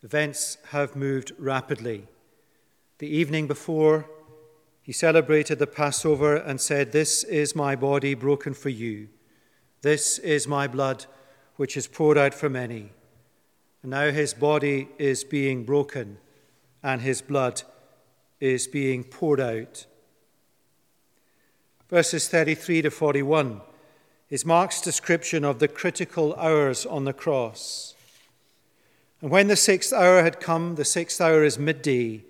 Events 0.00 0.58
have 0.70 0.94
moved 0.94 1.32
rapidly. 1.38 2.06
The 2.98 3.08
evening 3.08 3.48
before, 3.48 4.08
he 4.80 4.92
celebrated 4.92 5.58
the 5.58 5.66
Passover 5.66 6.36
and 6.36 6.60
said, 6.60 6.92
This 6.92 7.24
is 7.24 7.56
my 7.56 7.74
body 7.74 8.14
broken 8.14 8.54
for 8.54 8.68
you. 8.68 9.08
This 9.82 10.20
is 10.20 10.46
my 10.46 10.68
blood, 10.68 11.06
which 11.56 11.76
is 11.76 11.88
poured 11.88 12.16
out 12.16 12.32
for 12.32 12.48
many. 12.48 12.92
And 13.82 13.90
now 13.90 14.12
his 14.12 14.34
body 14.34 14.88
is 14.98 15.24
being 15.24 15.64
broken, 15.64 16.18
and 16.80 17.02
his 17.02 17.22
blood 17.22 17.62
is 18.38 18.68
being 18.68 19.02
poured 19.02 19.40
out. 19.40 19.86
Verses 21.88 22.28
33 22.28 22.82
to 22.82 22.90
41 22.92 23.62
is 24.30 24.44
Mark's 24.44 24.80
description 24.80 25.44
of 25.44 25.58
the 25.58 25.68
critical 25.68 26.34
hours 26.34 26.84
on 26.84 27.04
the 27.04 27.12
cross. 27.12 27.94
And 29.22 29.30
when 29.30 29.48
the 29.48 29.56
sixth 29.56 29.92
hour 29.92 30.22
had 30.22 30.38
come, 30.38 30.74
the 30.74 30.84
sixth 30.84 31.20
hour 31.20 31.42
is 31.42 31.58
midday, 31.58 32.24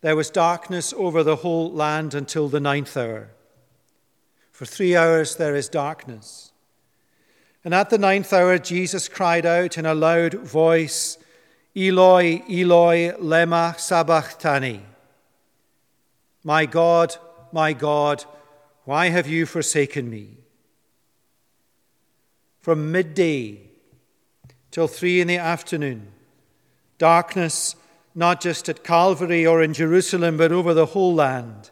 there 0.00 0.16
was 0.16 0.30
darkness 0.30 0.92
over 0.96 1.22
the 1.22 1.36
whole 1.36 1.72
land 1.72 2.12
until 2.12 2.48
the 2.48 2.60
ninth 2.60 2.96
hour. 2.96 3.30
For 4.52 4.66
three 4.66 4.94
hours 4.94 5.36
there 5.36 5.54
is 5.54 5.68
darkness. 5.68 6.52
And 7.64 7.72
at 7.72 7.88
the 7.88 7.98
ninth 7.98 8.32
hour, 8.32 8.58
Jesus 8.58 9.08
cried 9.08 9.46
out 9.46 9.78
in 9.78 9.86
a 9.86 9.94
loud 9.94 10.34
voice, 10.34 11.16
Eloi, 11.74 12.42
Eloi, 12.50 13.12
lema 13.12 13.78
sabachthani. 13.78 14.82
My 16.44 16.66
God, 16.66 17.16
my 17.52 17.72
God, 17.72 18.24
why 18.84 19.08
have 19.08 19.26
you 19.26 19.46
forsaken 19.46 20.10
me? 20.10 20.43
From 22.64 22.90
midday 22.90 23.60
till 24.70 24.88
three 24.88 25.20
in 25.20 25.28
the 25.28 25.36
afternoon. 25.36 26.08
Darkness, 26.96 27.76
not 28.14 28.40
just 28.40 28.70
at 28.70 28.82
Calvary 28.82 29.46
or 29.46 29.62
in 29.62 29.74
Jerusalem, 29.74 30.38
but 30.38 30.50
over 30.50 30.72
the 30.72 30.86
whole 30.86 31.14
land. 31.14 31.70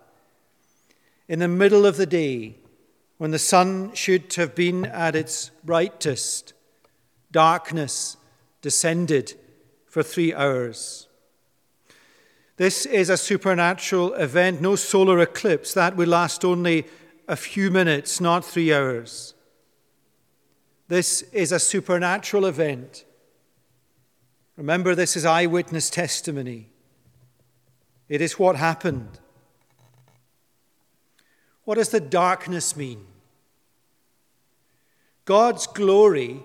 In 1.29 1.39
the 1.39 1.49
middle 1.49 1.87
of 1.87 1.97
the 1.97 2.05
day, 2.05 2.57
when 3.17 3.31
the 3.31 3.39
sun 3.39 3.95
should 3.95 4.35
have 4.35 4.55
been 4.55 4.85
at 4.85 5.17
its 5.17 5.51
brightest, 5.65 6.53
darkness 7.31 8.19
descended 8.61 9.33
for 9.87 10.03
three 10.03 10.35
hours. 10.35 11.09
This 12.59 12.85
is 12.85 13.09
a 13.09 13.17
supernatural 13.17 14.13
event, 14.13 14.61
no 14.61 14.77
solar 14.77 15.21
eclipse. 15.21 15.73
That 15.73 15.97
would 15.97 16.09
last 16.09 16.45
only 16.45 16.87
a 17.27 17.37
few 17.37 17.71
minutes, 17.71 18.21
not 18.21 18.45
three 18.45 18.75
hours. 18.75 19.33
This 20.93 21.23
is 21.33 21.53
a 21.53 21.59
supernatural 21.59 22.45
event. 22.45 23.07
Remember, 24.59 24.95
this 24.95 25.17
is 25.17 25.25
eyewitness 25.25 25.89
testimony. 25.89 26.69
It 28.11 28.21
is 28.21 28.39
what 28.39 28.57
happened. 28.57 29.19
What 31.65 31.77
does 31.77 31.89
the 31.89 31.99
darkness 31.99 32.77
mean? 32.77 33.07
God's 35.25 35.67
glory 35.67 36.43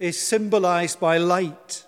is 0.00 0.20
symbolized 0.20 0.98
by 0.98 1.18
light. 1.18 1.86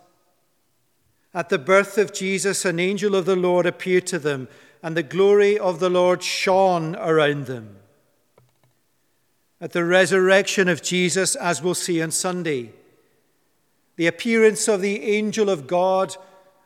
At 1.35 1.49
the 1.49 1.59
birth 1.59 1.99
of 1.99 2.13
Jesus, 2.13 2.65
an 2.65 2.79
angel 2.79 3.17
of 3.17 3.27
the 3.27 3.35
Lord 3.35 3.67
appeared 3.67 4.07
to 4.07 4.21
them, 4.21 4.47
and 4.85 4.97
the 4.97 5.03
glory 5.03 5.59
of 5.59 5.81
the 5.81 5.91
Lord 5.91 6.23
shone 6.23 6.95
around 6.95 7.47
them 7.47 7.82
at 9.63 9.71
the 9.71 9.85
resurrection 9.85 10.69
of 10.69 10.83
Jesus, 10.83 11.37
as 11.37 11.63
we'll 11.63 11.73
see 11.73 12.03
on 12.03 12.11
Sunday. 12.11 12.73
The 13.95 14.09
appearance 14.09 14.67
of 14.67 14.81
the 14.81 15.01
angel 15.05 15.49
of 15.49 15.69
God 15.69 16.17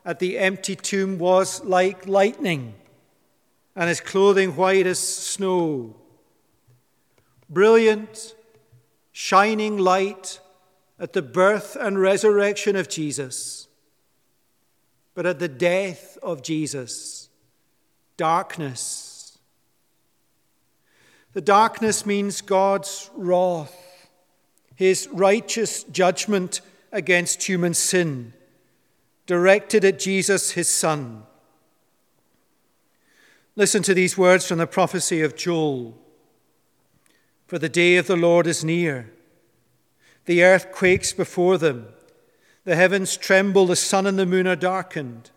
at 0.03 0.17
the 0.17 0.39
empty 0.39 0.75
tomb 0.75 1.19
was 1.19 1.63
like 1.63 2.07
lightning, 2.07 2.73
and 3.75 3.87
his 3.87 4.01
clothing 4.01 4.55
white 4.55 4.87
as 4.87 4.97
snow. 4.97 5.95
Brilliant, 7.47 8.33
shining 9.11 9.77
light 9.77 10.39
at 10.99 11.13
the 11.13 11.21
birth 11.21 11.77
and 11.79 12.01
resurrection 12.01 12.75
of 12.75 12.89
Jesus. 12.89 13.67
But 15.13 15.27
at 15.27 15.37
the 15.37 15.47
death 15.47 16.17
of 16.23 16.41
Jesus, 16.41 17.29
darkness 18.17 19.06
The 21.37 21.41
darkness 21.41 22.03
means 22.03 22.41
God's 22.41 23.11
wrath, 23.13 24.09
his 24.73 25.07
righteous 25.11 25.83
judgment 25.83 26.61
against 26.91 27.43
human 27.43 27.75
sin, 27.75 28.33
directed 29.27 29.85
at 29.85 29.99
Jesus, 29.99 30.53
his 30.53 30.67
Son. 30.67 31.21
Listen 33.55 33.83
to 33.83 33.93
these 33.93 34.17
words 34.17 34.47
from 34.47 34.57
the 34.57 34.65
prophecy 34.65 35.21
of 35.21 35.35
Joel. 35.35 35.95
For 37.45 37.59
the 37.59 37.69
day 37.69 37.97
of 37.97 38.07
the 38.07 38.17
Lord 38.17 38.47
is 38.47 38.63
near. 38.63 39.13
The 40.25 40.41
earth 40.41 40.71
quakes 40.71 41.13
before 41.13 41.59
them. 41.59 41.89
The 42.63 42.75
heavens 42.75 43.15
tremble, 43.15 43.67
the 43.67 43.75
sun 43.75 44.07
and 44.07 44.17
the 44.17 44.25
moon 44.25 44.47
are 44.47 44.55
darkened. 44.55 45.29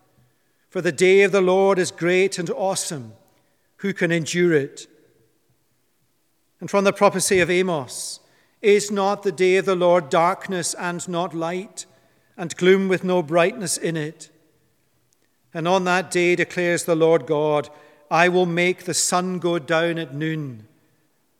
For 0.67 0.81
the 0.81 0.91
day 0.91 1.21
of 1.21 1.31
the 1.31 1.41
Lord 1.41 1.77
is 1.77 1.91
great 1.91 2.39
and 2.39 2.49
awesome. 2.49 3.13
Who 3.77 3.93
can 3.93 4.11
endure 4.11 4.53
it? 4.53 4.87
And 6.61 6.69
from 6.69 6.85
the 6.85 6.93
prophecy 6.93 7.39
of 7.39 7.49
Amos 7.49 8.21
Is 8.61 8.91
not 8.91 9.23
the 9.23 9.31
day 9.31 9.57
of 9.57 9.65
the 9.65 9.75
Lord 9.75 10.09
darkness 10.09 10.75
and 10.75 11.09
not 11.09 11.33
light, 11.33 11.87
and 12.37 12.55
gloom 12.55 12.87
with 12.87 13.03
no 13.03 13.21
brightness 13.21 13.75
in 13.75 13.97
it? 13.97 14.29
And 15.53 15.67
on 15.67 15.83
that 15.83 16.11
day 16.11 16.35
declares 16.35 16.85
the 16.85 16.95
Lord 16.95 17.25
God, 17.25 17.69
I 18.09 18.29
will 18.29 18.45
make 18.45 18.83
the 18.83 18.93
sun 18.93 19.39
go 19.39 19.57
down 19.57 19.97
at 19.97 20.13
noon 20.13 20.67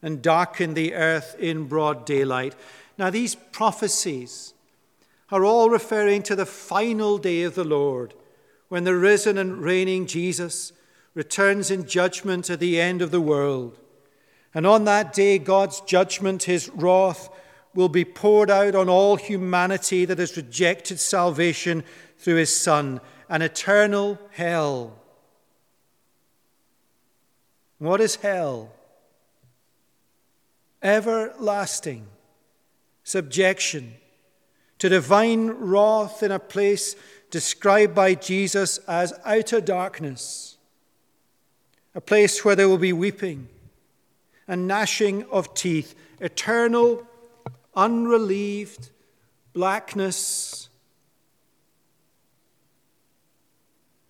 and 0.02 0.22
darken 0.22 0.74
the 0.74 0.96
earth 0.96 1.36
in 1.40 1.68
broad 1.68 2.06
daylight. 2.06 2.56
Now, 2.98 3.10
these 3.10 3.36
prophecies 3.36 4.54
are 5.32 5.46
all 5.46 5.70
referring 5.70 6.24
to 6.24 6.36
the 6.36 6.46
final 6.46 7.18
day 7.18 7.44
of 7.44 7.56
the 7.56 7.64
Lord, 7.64 8.14
when 8.68 8.84
the 8.84 8.96
risen 8.96 9.38
and 9.38 9.62
reigning 9.62 10.08
Jesus 10.08 10.74
returns 11.14 11.70
in 11.70 11.86
judgment 11.86 12.50
at 12.50 12.60
the 12.60 12.82
end 12.82 13.02
of 13.02 13.12
the 13.12 13.22
world. 13.22 13.78
And 14.54 14.68
on 14.68 14.84
that 14.86 15.14
day, 15.14 15.38
God's 15.38 15.82
judgment, 15.82 16.44
his 16.44 16.70
wrath, 16.70 17.30
will 17.74 17.90
be 17.90 18.04
poured 18.04 18.50
out 18.50 18.76
on 18.76 18.90
all 18.90 19.16
humanity 19.16 20.04
that 20.06 20.20
has 20.20 20.36
rejected 20.36 21.00
salvation 21.00 21.84
through 22.18 22.36
his 22.36 22.54
Son, 22.54 23.00
an 23.30 23.42
eternal 23.42 24.20
hell. 24.32 25.00
What 27.78 28.02
is 28.02 28.18
hell? 28.18 28.74
Everlasting 30.84 32.08
subjection 33.04 33.94
to 34.80 34.90
divine 34.90 35.48
wrath 35.48 36.24
in 36.24 36.32
a 36.32 36.40
place 36.40 36.96
described 37.30 37.96
by 37.96 38.16
Jesus 38.16 38.80
as 38.80 39.14
outer 39.24 39.62
darkness, 39.62 40.58
a 41.96 42.02
place 42.02 42.44
where 42.44 42.56
there 42.56 42.68
will 42.68 42.78
be 42.78 42.94
weeping 42.94 43.48
and 44.48 44.68
gnashing 44.68 45.24
of 45.26 45.54
teeth, 45.54 45.96
eternal, 46.20 47.06
unrelieved 47.76 48.90
blackness. 49.54 50.70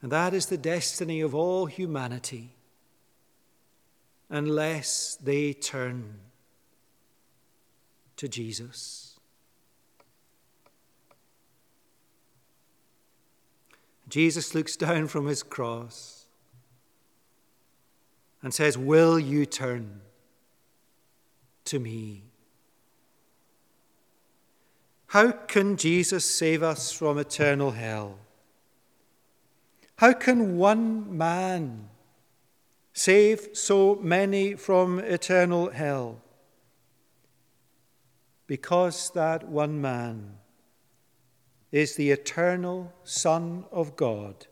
And 0.01 0.11
that 0.11 0.33
is 0.33 0.47
the 0.47 0.57
destiny 0.57 1.21
of 1.21 1.35
all 1.35 1.67
humanity 1.67 2.55
unless 4.29 5.17
they 5.17 5.53
turn 5.53 6.19
to 8.15 8.27
Jesus. 8.27 9.19
Jesus 14.07 14.53
looks 14.53 14.75
down 14.75 15.07
from 15.07 15.25
his 15.25 15.41
cross 15.41 16.25
and 18.41 18.53
says, 18.53 18.77
Will 18.77 19.17
you 19.17 19.45
turn 19.45 20.01
to 21.71 21.79
me? 21.79 22.21
How 25.07 25.31
can 25.31 25.77
Jesus 25.77 26.25
save 26.25 26.61
us 26.63 26.91
from 26.91 27.17
eternal 27.17 27.71
hell? 27.71 28.17
How 29.95 30.11
can 30.11 30.57
one 30.57 31.17
man 31.17 31.89
save 32.91 33.49
so 33.53 33.95
many 34.01 34.55
from 34.55 34.99
eternal 34.99 35.69
hell? 35.69 36.21
Because 38.47 39.09
that 39.11 39.47
one 39.47 39.79
man 39.79 40.39
is 41.71 41.95
the 41.95 42.11
eternal 42.11 42.91
Son 43.05 43.63
of 43.71 43.95
God, 43.95 44.47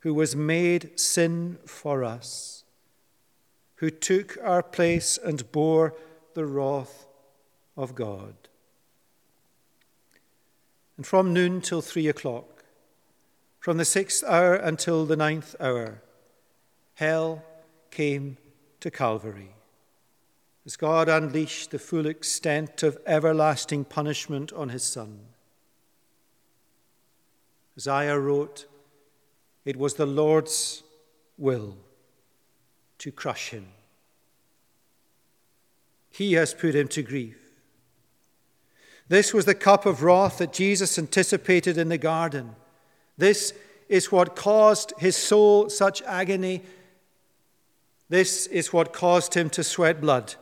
who 0.00 0.14
was 0.14 0.34
made 0.34 0.98
sin 0.98 1.58
for 1.64 2.02
us, 2.02 2.64
who 3.76 3.90
took 3.90 4.38
our 4.42 4.62
place 4.62 5.18
and 5.22 5.50
bore 5.52 5.94
the 6.34 6.46
wrath 6.46 7.06
of 7.76 7.94
God. 7.94 8.34
And 10.96 11.06
from 11.06 11.32
noon 11.32 11.60
till 11.60 11.82
three 11.82 12.08
o'clock, 12.08 12.64
from 13.60 13.76
the 13.76 13.84
sixth 13.84 14.24
hour 14.24 14.54
until 14.54 15.04
the 15.04 15.16
ninth 15.16 15.54
hour, 15.60 16.00
hell 16.94 17.44
came 17.90 18.38
to 18.80 18.90
Calvary. 18.90 19.50
As 20.64 20.76
God 20.76 21.08
unleashed 21.08 21.70
the 21.70 21.78
full 21.78 22.06
extent 22.06 22.82
of 22.82 22.98
everlasting 23.06 23.84
punishment 23.84 24.52
on 24.52 24.70
his 24.70 24.82
Son. 24.82 25.20
Isaiah 27.76 28.18
wrote, 28.18 28.66
It 29.64 29.76
was 29.76 29.94
the 29.94 30.06
Lord's 30.06 30.82
will 31.36 31.76
to 32.98 33.12
crush 33.12 33.50
him. 33.50 33.68
He 36.10 36.34
has 36.34 36.54
put 36.54 36.74
him 36.74 36.88
to 36.88 37.02
grief. 37.02 37.38
This 39.08 39.32
was 39.32 39.44
the 39.44 39.54
cup 39.54 39.86
of 39.86 40.02
wrath 40.02 40.38
that 40.38 40.52
Jesus 40.52 40.98
anticipated 40.98 41.78
in 41.78 41.88
the 41.88 41.98
garden. 41.98 42.56
This 43.16 43.52
is 43.88 44.10
what 44.10 44.34
caused 44.34 44.92
his 44.98 45.16
soul 45.16 45.68
such 45.68 46.02
agony. 46.02 46.62
This 48.08 48.46
is 48.46 48.72
what 48.72 48.92
caused 48.92 49.34
him 49.34 49.50
to 49.50 49.62
sweat 49.62 50.00
blood. 50.00 50.34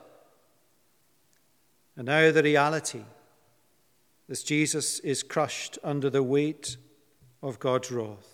And 1.96 2.06
now 2.06 2.30
the 2.30 2.42
reality 2.42 3.02
is 4.28 4.42
Jesus 4.42 4.98
is 5.00 5.22
crushed 5.22 5.78
under 5.84 6.08
the 6.08 6.22
weight 6.22 6.76
of 7.42 7.58
God's 7.58 7.90
wrath. 7.90 8.33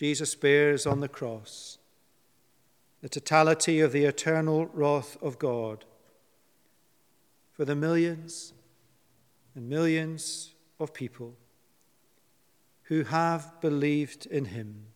Jesus 0.00 0.34
bears 0.34 0.86
on 0.86 1.00
the 1.00 1.08
cross 1.08 1.76
the 3.02 3.08
totality 3.10 3.80
of 3.80 3.92
the 3.92 4.06
eternal 4.06 4.64
wrath 4.72 5.18
of 5.20 5.38
God 5.38 5.84
for 7.52 7.66
the 7.66 7.74
millions 7.74 8.54
and 9.54 9.68
millions 9.68 10.54
of 10.78 10.94
people 10.94 11.34
who 12.84 13.04
have 13.04 13.60
believed 13.60 14.24
in 14.24 14.46
him, 14.46 14.86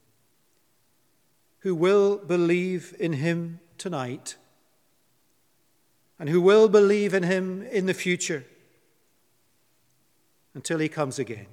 who 1.58 1.74
will 1.74 2.16
believe 2.16 2.96
in 2.98 3.12
him 3.12 3.60
tonight, 3.76 4.36
and 6.18 6.30
who 6.30 6.40
will 6.40 6.66
believe 6.66 7.12
in 7.12 7.24
him 7.24 7.60
in 7.70 7.84
the 7.84 7.92
future 7.92 8.46
until 10.54 10.78
he 10.78 10.88
comes 10.88 11.18
again. 11.18 11.48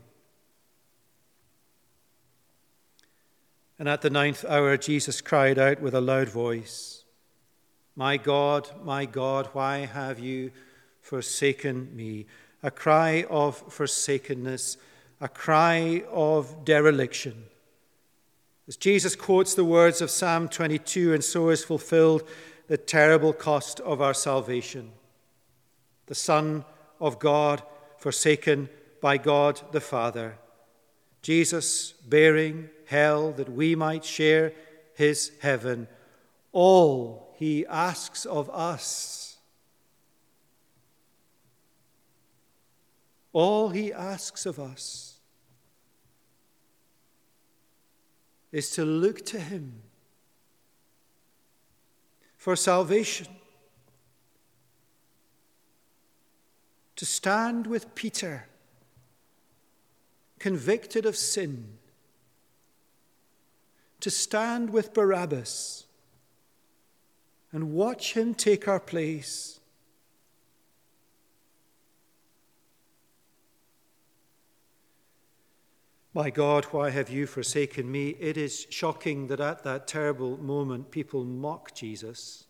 And 3.82 3.90
at 3.90 4.04
the 4.04 4.12
ninth 4.12 4.46
hour, 4.48 4.78
Jesus 4.78 5.22
cried 5.22 5.58
out 5.58 5.82
with 5.82 5.96
a 5.96 6.02
loud 6.02 6.30
voice, 6.30 7.04
My 7.96 8.16
God, 8.16 8.70
my 8.84 9.06
God, 9.06 9.50
why 9.54 9.88
have 9.88 10.20
you 10.20 10.52
forsaken 11.02 11.90
me? 11.96 12.28
A 12.62 12.70
cry 12.70 13.26
of 13.28 13.58
forsakenness, 13.74 14.78
a 15.20 15.28
cry 15.28 16.04
of 16.12 16.64
dereliction. 16.64 17.46
As 18.68 18.78
Jesus 18.78 19.16
quotes 19.16 19.56
the 19.56 19.66
words 19.66 20.00
of 20.00 20.12
Psalm 20.12 20.48
22, 20.48 21.16
and 21.16 21.24
so 21.24 21.50
is 21.50 21.64
fulfilled 21.64 22.22
the 22.68 22.78
terrible 22.78 23.34
cost 23.34 23.80
of 23.80 24.00
our 24.00 24.14
salvation. 24.14 24.92
The 26.06 26.14
Son 26.14 26.66
of 27.00 27.18
God 27.18 27.64
forsaken 27.98 28.70
by 29.02 29.18
God 29.18 29.60
the 29.72 29.82
Father. 29.82 30.38
Jesus 31.24 31.94
bearing 32.08 32.70
hell 32.92 33.32
that 33.32 33.50
we 33.50 33.74
might 33.74 34.04
share 34.04 34.52
his 34.96 35.32
heaven. 35.40 35.88
All 36.52 37.34
he 37.38 37.66
asks 37.66 38.26
of 38.26 38.50
us. 38.50 39.38
All 43.32 43.70
he 43.70 43.94
asks 43.94 44.46
of 44.46 44.60
us 44.60 45.20
is 48.52 48.72
to 48.72 48.84
look 48.84 49.26
to 49.28 49.40
him 49.40 49.84
for 52.36 52.58
salvation, 52.58 53.28
to 56.98 57.06
stand 57.06 57.68
with 57.68 57.96
Peter 57.96 58.48
convicted 60.40 61.06
of 61.06 61.16
sin, 61.16 61.78
to 64.02 64.10
stand 64.10 64.72
with 64.72 64.94
Barabbas 64.94 65.86
and 67.52 67.74
watch 67.74 68.14
him 68.14 68.34
take 68.34 68.68
our 68.68 68.80
place. 68.80 69.60
My 76.14 76.30
God, 76.30 76.66
why 76.66 76.90
have 76.90 77.10
you 77.10 77.26
forsaken 77.26 77.90
me? 77.90 78.10
It 78.20 78.36
is 78.36 78.68
shocking 78.70 79.28
that 79.28 79.40
at 79.40 79.64
that 79.64 79.88
terrible 79.88 80.38
moment 80.38 80.92
people 80.92 81.24
mock 81.24 81.74
Jesus. 81.74 82.46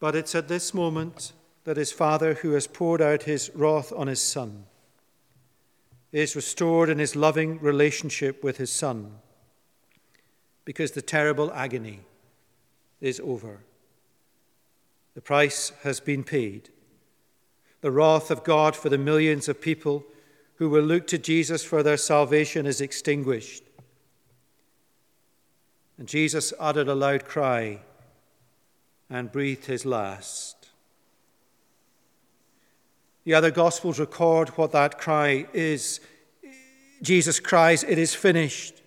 But 0.00 0.16
it's 0.16 0.34
at 0.34 0.48
this 0.48 0.74
moment 0.74 1.32
that 1.62 1.76
his 1.76 1.92
Father, 1.92 2.34
who 2.34 2.52
has 2.52 2.66
poured 2.66 3.00
out 3.00 3.22
his 3.22 3.50
wrath 3.54 3.92
on 3.96 4.08
his 4.08 4.20
Son, 4.20 4.64
is 6.12 6.36
restored 6.36 6.90
in 6.90 6.98
his 6.98 7.16
loving 7.16 7.58
relationship 7.60 8.44
with 8.44 8.58
his 8.58 8.70
Son 8.70 9.14
because 10.64 10.92
the 10.92 11.02
terrible 11.02 11.50
agony 11.52 12.00
is 13.00 13.18
over. 13.20 13.60
The 15.14 15.22
price 15.22 15.72
has 15.82 16.00
been 16.00 16.22
paid. 16.22 16.68
The 17.80 17.90
wrath 17.90 18.30
of 18.30 18.44
God 18.44 18.76
for 18.76 18.88
the 18.88 18.98
millions 18.98 19.48
of 19.48 19.60
people 19.60 20.04
who 20.56 20.68
will 20.68 20.84
look 20.84 21.06
to 21.08 21.18
Jesus 21.18 21.64
for 21.64 21.82
their 21.82 21.96
salvation 21.96 22.66
is 22.66 22.80
extinguished. 22.80 23.64
And 25.98 26.06
Jesus 26.06 26.52
uttered 26.60 26.88
a 26.88 26.94
loud 26.94 27.24
cry 27.24 27.80
and 29.10 29.32
breathed 29.32 29.66
his 29.66 29.84
last. 29.84 30.61
The 33.24 33.34
other 33.34 33.50
Gospels 33.50 34.00
record 34.00 34.50
what 34.50 34.72
that 34.72 34.98
cry 34.98 35.46
is. 35.52 36.00
Jesus 37.02 37.40
cries, 37.40 37.84
It 37.84 37.98
is 37.98 38.14
finished. 38.14 38.82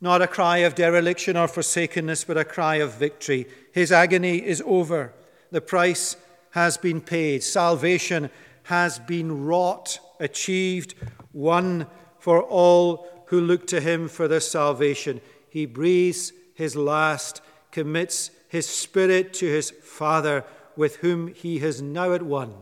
Not 0.00 0.20
a 0.20 0.26
cry 0.26 0.58
of 0.58 0.74
dereliction 0.74 1.36
or 1.36 1.46
forsakenness, 1.46 2.24
but 2.24 2.36
a 2.36 2.44
cry 2.44 2.76
of 2.76 2.94
victory. 2.94 3.46
His 3.72 3.92
agony 3.92 4.44
is 4.44 4.62
over. 4.66 5.12
The 5.50 5.60
price 5.60 6.16
has 6.50 6.76
been 6.76 7.00
paid. 7.00 7.42
Salvation 7.42 8.30
has 8.64 8.98
been 8.98 9.44
wrought 9.44 9.98
achieved, 10.20 10.94
won 11.32 11.86
for 12.18 12.42
all 12.42 13.06
who 13.26 13.40
look 13.40 13.66
to 13.68 13.80
him 13.80 14.08
for 14.08 14.28
their 14.28 14.40
salvation. 14.40 15.20
He 15.48 15.66
breathes 15.66 16.32
his 16.54 16.76
last, 16.76 17.40
commits 17.70 18.30
his 18.48 18.68
spirit 18.68 19.32
to 19.34 19.46
his 19.46 19.70
Father, 19.70 20.44
with 20.76 20.96
whom 20.96 21.28
he 21.28 21.58
has 21.60 21.80
now 21.80 22.12
at 22.12 22.22
one, 22.22 22.54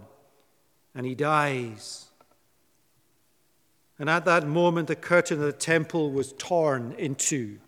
and 0.95 1.07
he 1.07 1.15
dies. 1.15 2.07
And 3.99 4.09
at 4.09 4.25
that 4.25 4.47
moment, 4.47 4.89
the 4.89 4.97
curtain 4.97 5.39
of 5.39 5.45
the 5.45 5.53
temple 5.53 6.11
was 6.11 6.33
torn 6.39 6.95
in 6.99 7.15
two. 7.15 7.59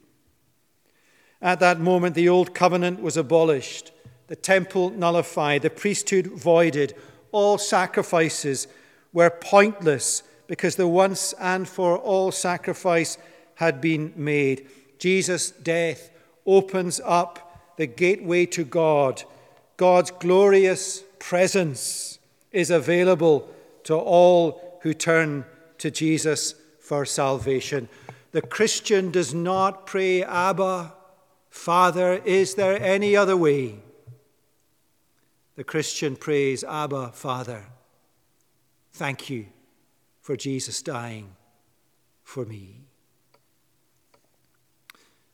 At 1.40 1.60
that 1.60 1.80
moment, 1.80 2.14
the 2.14 2.28
old 2.28 2.54
covenant 2.54 3.02
was 3.02 3.16
abolished, 3.16 3.92
the 4.28 4.36
temple 4.36 4.90
nullified, 4.90 5.62
the 5.62 5.70
priesthood 5.70 6.26
voided, 6.26 6.94
all 7.32 7.58
sacrifices 7.58 8.68
were 9.12 9.30
pointless 9.30 10.22
because 10.46 10.76
the 10.76 10.88
once 10.88 11.34
and 11.40 11.68
for 11.68 11.98
all 11.98 12.30
sacrifice 12.30 13.18
had 13.56 13.80
been 13.80 14.12
made. 14.16 14.68
Jesus' 14.98 15.50
death 15.50 16.10
opens 16.46 17.00
up 17.04 17.74
the 17.76 17.86
gateway 17.86 18.46
to 18.46 18.64
God. 18.64 19.22
God's 19.76 20.10
glorious 20.10 21.02
presence 21.18 22.18
is 22.52 22.70
available 22.70 23.48
to 23.84 23.94
all 23.94 24.78
who 24.82 24.94
turn 24.94 25.44
to 25.78 25.90
Jesus 25.90 26.54
for 26.80 27.04
salvation. 27.04 27.88
The 28.32 28.42
Christian 28.42 29.10
does 29.10 29.34
not 29.34 29.86
pray, 29.86 30.22
Abba, 30.22 30.94
Father, 31.50 32.14
is 32.24 32.54
there 32.54 32.80
any 32.82 33.14
other 33.14 33.36
way? 33.36 33.76
The 35.56 35.64
Christian 35.64 36.16
prays, 36.16 36.64
Abba, 36.64 37.12
Father. 37.12 37.66
Thank 38.92 39.28
you 39.28 39.46
for 40.20 40.36
Jesus 40.36 40.80
dying 40.82 41.36
for 42.22 42.44
me. 42.44 42.80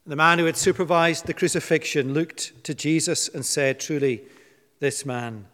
The 0.07 0.17
man 0.17 0.39
who 0.39 0.47
had 0.47 0.57
supervised 0.57 1.27
the 1.27 1.35
crucifixion 1.35 2.15
looked 2.15 2.65
to 2.65 2.75
Jesus 2.75 3.29
and 3.29 3.45
said, 3.45 3.79
Truly, 3.79 4.23
this 4.81 5.05
man 5.05 5.47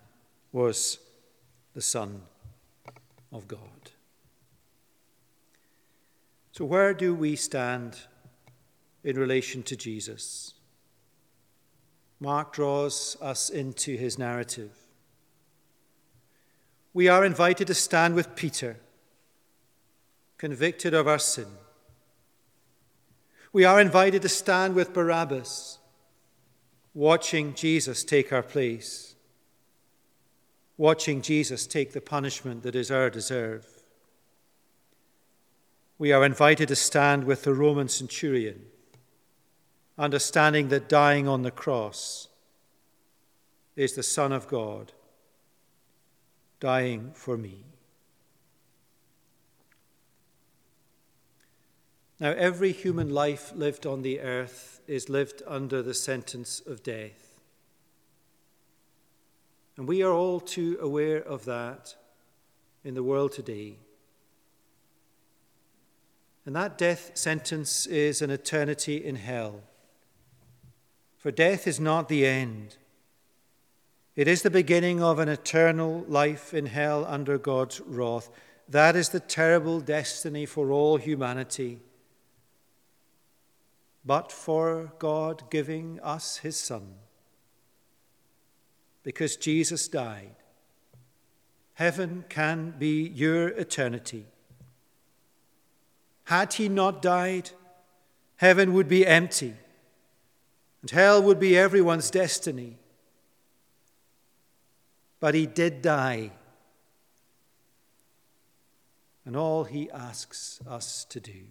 was 0.52 0.98
the 1.74 1.82
Son 1.82 2.22
of 3.32 3.46
God. 3.46 3.90
So, 6.52 6.64
where 6.64 6.94
do 6.94 7.14
we 7.14 7.36
stand 7.36 7.98
in 9.02 9.18
relation 9.18 9.62
to 9.64 9.76
Jesus? 9.76 10.54
Mark 12.20 12.52
draws 12.52 13.16
us 13.20 13.50
into 13.50 13.96
his 13.96 14.18
narrative 14.18 14.70
we 16.94 17.08
are 17.08 17.24
invited 17.24 17.66
to 17.66 17.74
stand 17.74 18.14
with 18.14 18.36
Peter, 18.36 18.76
convicted 20.38 20.94
of 20.94 21.08
our 21.08 21.18
sin. 21.18 21.48
We 23.52 23.64
are 23.64 23.80
invited 23.80 24.22
to 24.22 24.28
stand 24.28 24.76
with 24.76 24.94
Barabbas, 24.94 25.78
watching 26.94 27.54
Jesus 27.54 28.04
take 28.04 28.32
our 28.32 28.44
place, 28.44 29.13
watching 30.76 31.22
Jesus 31.22 31.66
take 31.66 31.92
the 31.92 32.00
punishment 32.00 32.62
that 32.62 32.74
is 32.74 32.90
our 32.90 33.10
deserve. 33.10 33.66
We 35.98 36.12
are 36.12 36.24
invited 36.24 36.68
to 36.68 36.76
stand 36.76 37.24
with 37.24 37.44
the 37.44 37.54
Roman 37.54 37.88
centurion, 37.88 38.66
understanding 39.96 40.68
that 40.68 40.88
dying 40.88 41.28
on 41.28 41.42
the 41.42 41.50
cross 41.50 42.28
is 43.76 43.94
the 43.94 44.02
Son 44.02 44.32
of 44.32 44.48
God 44.48 44.92
dying 46.60 47.12
for 47.14 47.36
me. 47.36 47.64
Now, 52.20 52.30
every 52.30 52.72
human 52.72 53.10
life 53.10 53.52
lived 53.54 53.86
on 53.86 54.02
the 54.02 54.20
earth 54.20 54.80
is 54.86 55.08
lived 55.08 55.42
under 55.46 55.82
the 55.82 55.94
sentence 55.94 56.62
of 56.66 56.82
death. 56.82 57.23
And 59.76 59.88
we 59.88 60.02
are 60.02 60.12
all 60.12 60.40
too 60.40 60.78
aware 60.80 61.22
of 61.22 61.44
that 61.46 61.96
in 62.84 62.94
the 62.94 63.02
world 63.02 63.32
today. 63.32 63.76
And 66.46 66.54
that 66.54 66.76
death 66.76 67.12
sentence 67.14 67.86
is 67.86 68.20
an 68.20 68.30
eternity 68.30 69.04
in 69.04 69.16
hell. 69.16 69.62
For 71.16 71.30
death 71.30 71.66
is 71.66 71.80
not 71.80 72.08
the 72.08 72.26
end. 72.26 72.76
It 74.14 74.28
is 74.28 74.42
the 74.42 74.50
beginning 74.50 75.02
of 75.02 75.18
an 75.18 75.28
eternal 75.28 76.04
life 76.06 76.54
in 76.54 76.66
hell 76.66 77.04
under 77.08 77.38
God's 77.38 77.80
wrath. 77.80 78.30
That 78.68 78.94
is 78.94 79.08
the 79.08 79.20
terrible 79.20 79.80
destiny 79.80 80.46
for 80.46 80.70
all 80.70 80.98
humanity. 80.98 81.80
But 84.04 84.30
for 84.30 84.92
God 84.98 85.50
giving 85.50 85.98
us 86.00 86.36
his 86.38 86.56
Son, 86.56 86.94
because 89.04 89.36
Jesus 89.36 89.86
died, 89.86 90.34
heaven 91.74 92.24
can 92.28 92.74
be 92.78 93.06
your 93.06 93.48
eternity. 93.48 94.26
Had 96.24 96.54
he 96.54 96.70
not 96.70 97.02
died, 97.02 97.50
heaven 98.36 98.72
would 98.72 98.88
be 98.88 99.06
empty, 99.06 99.54
and 100.80 100.90
hell 100.90 101.22
would 101.22 101.38
be 101.38 101.56
everyone's 101.56 102.10
destiny. 102.10 102.78
But 105.20 105.34
he 105.34 105.46
did 105.46 105.82
die. 105.82 106.32
And 109.26 109.36
all 109.36 109.64
he 109.64 109.90
asks 109.90 110.60
us 110.66 111.04
to 111.10 111.20
do 111.20 111.44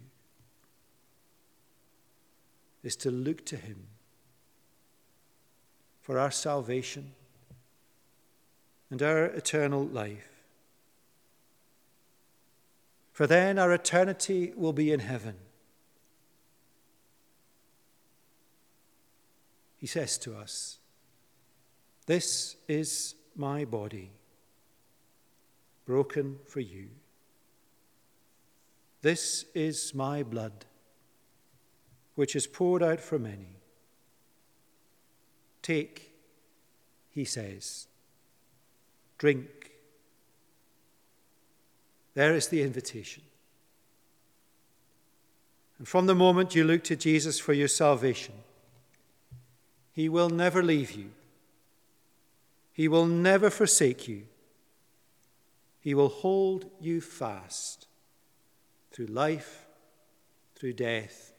is 2.82 2.94
to 2.96 3.10
look 3.10 3.44
to 3.46 3.56
him 3.56 3.86
for 6.00 6.18
our 6.18 6.30
salvation 6.30 7.12
and 8.90 9.02
our 9.02 9.24
eternal 9.24 9.84
life. 9.84 10.28
For 13.12 13.26
then 13.26 13.58
our 13.58 13.72
eternity 13.72 14.52
will 14.56 14.72
be 14.72 14.92
in 14.92 15.00
heaven. 15.00 15.36
He 19.78 19.86
says 19.86 20.18
to 20.18 20.34
us, 20.34 20.78
This 22.06 22.56
is 22.66 23.14
my 23.36 23.64
body, 23.64 24.10
broken 25.86 26.38
for 26.48 26.60
you. 26.60 26.88
This 29.02 29.44
is 29.54 29.94
my 29.94 30.22
blood, 30.22 30.64
which 32.14 32.34
is 32.34 32.46
poured 32.46 32.82
out 32.82 33.00
for 33.00 33.18
many. 33.18 33.58
Take, 35.62 36.14
he 37.10 37.24
says, 37.24 37.86
drink. 39.24 39.70
There 42.12 42.34
is 42.34 42.48
the 42.48 42.60
invitation. 42.60 43.22
And 45.78 45.88
from 45.88 46.04
the 46.04 46.14
moment 46.14 46.54
you 46.54 46.62
look 46.62 46.84
to 46.84 46.94
Jesus 46.94 47.38
for 47.38 47.54
your 47.54 47.68
salvation, 47.68 48.34
He 49.94 50.10
will 50.10 50.28
never 50.28 50.62
leave 50.62 50.92
you, 50.92 51.12
He 52.74 52.86
will 52.86 53.06
never 53.06 53.48
forsake 53.48 54.06
you. 54.06 54.24
He 55.80 55.94
will 55.94 56.10
hold 56.10 56.70
you 56.78 57.00
fast 57.00 57.86
through 58.92 59.06
life, 59.06 59.64
through 60.54 60.74
death, 60.74 61.32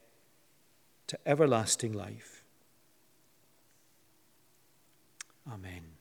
to 1.06 1.18
everlasting 1.24 1.92
life. 1.92 2.42
Amen. 5.48 5.95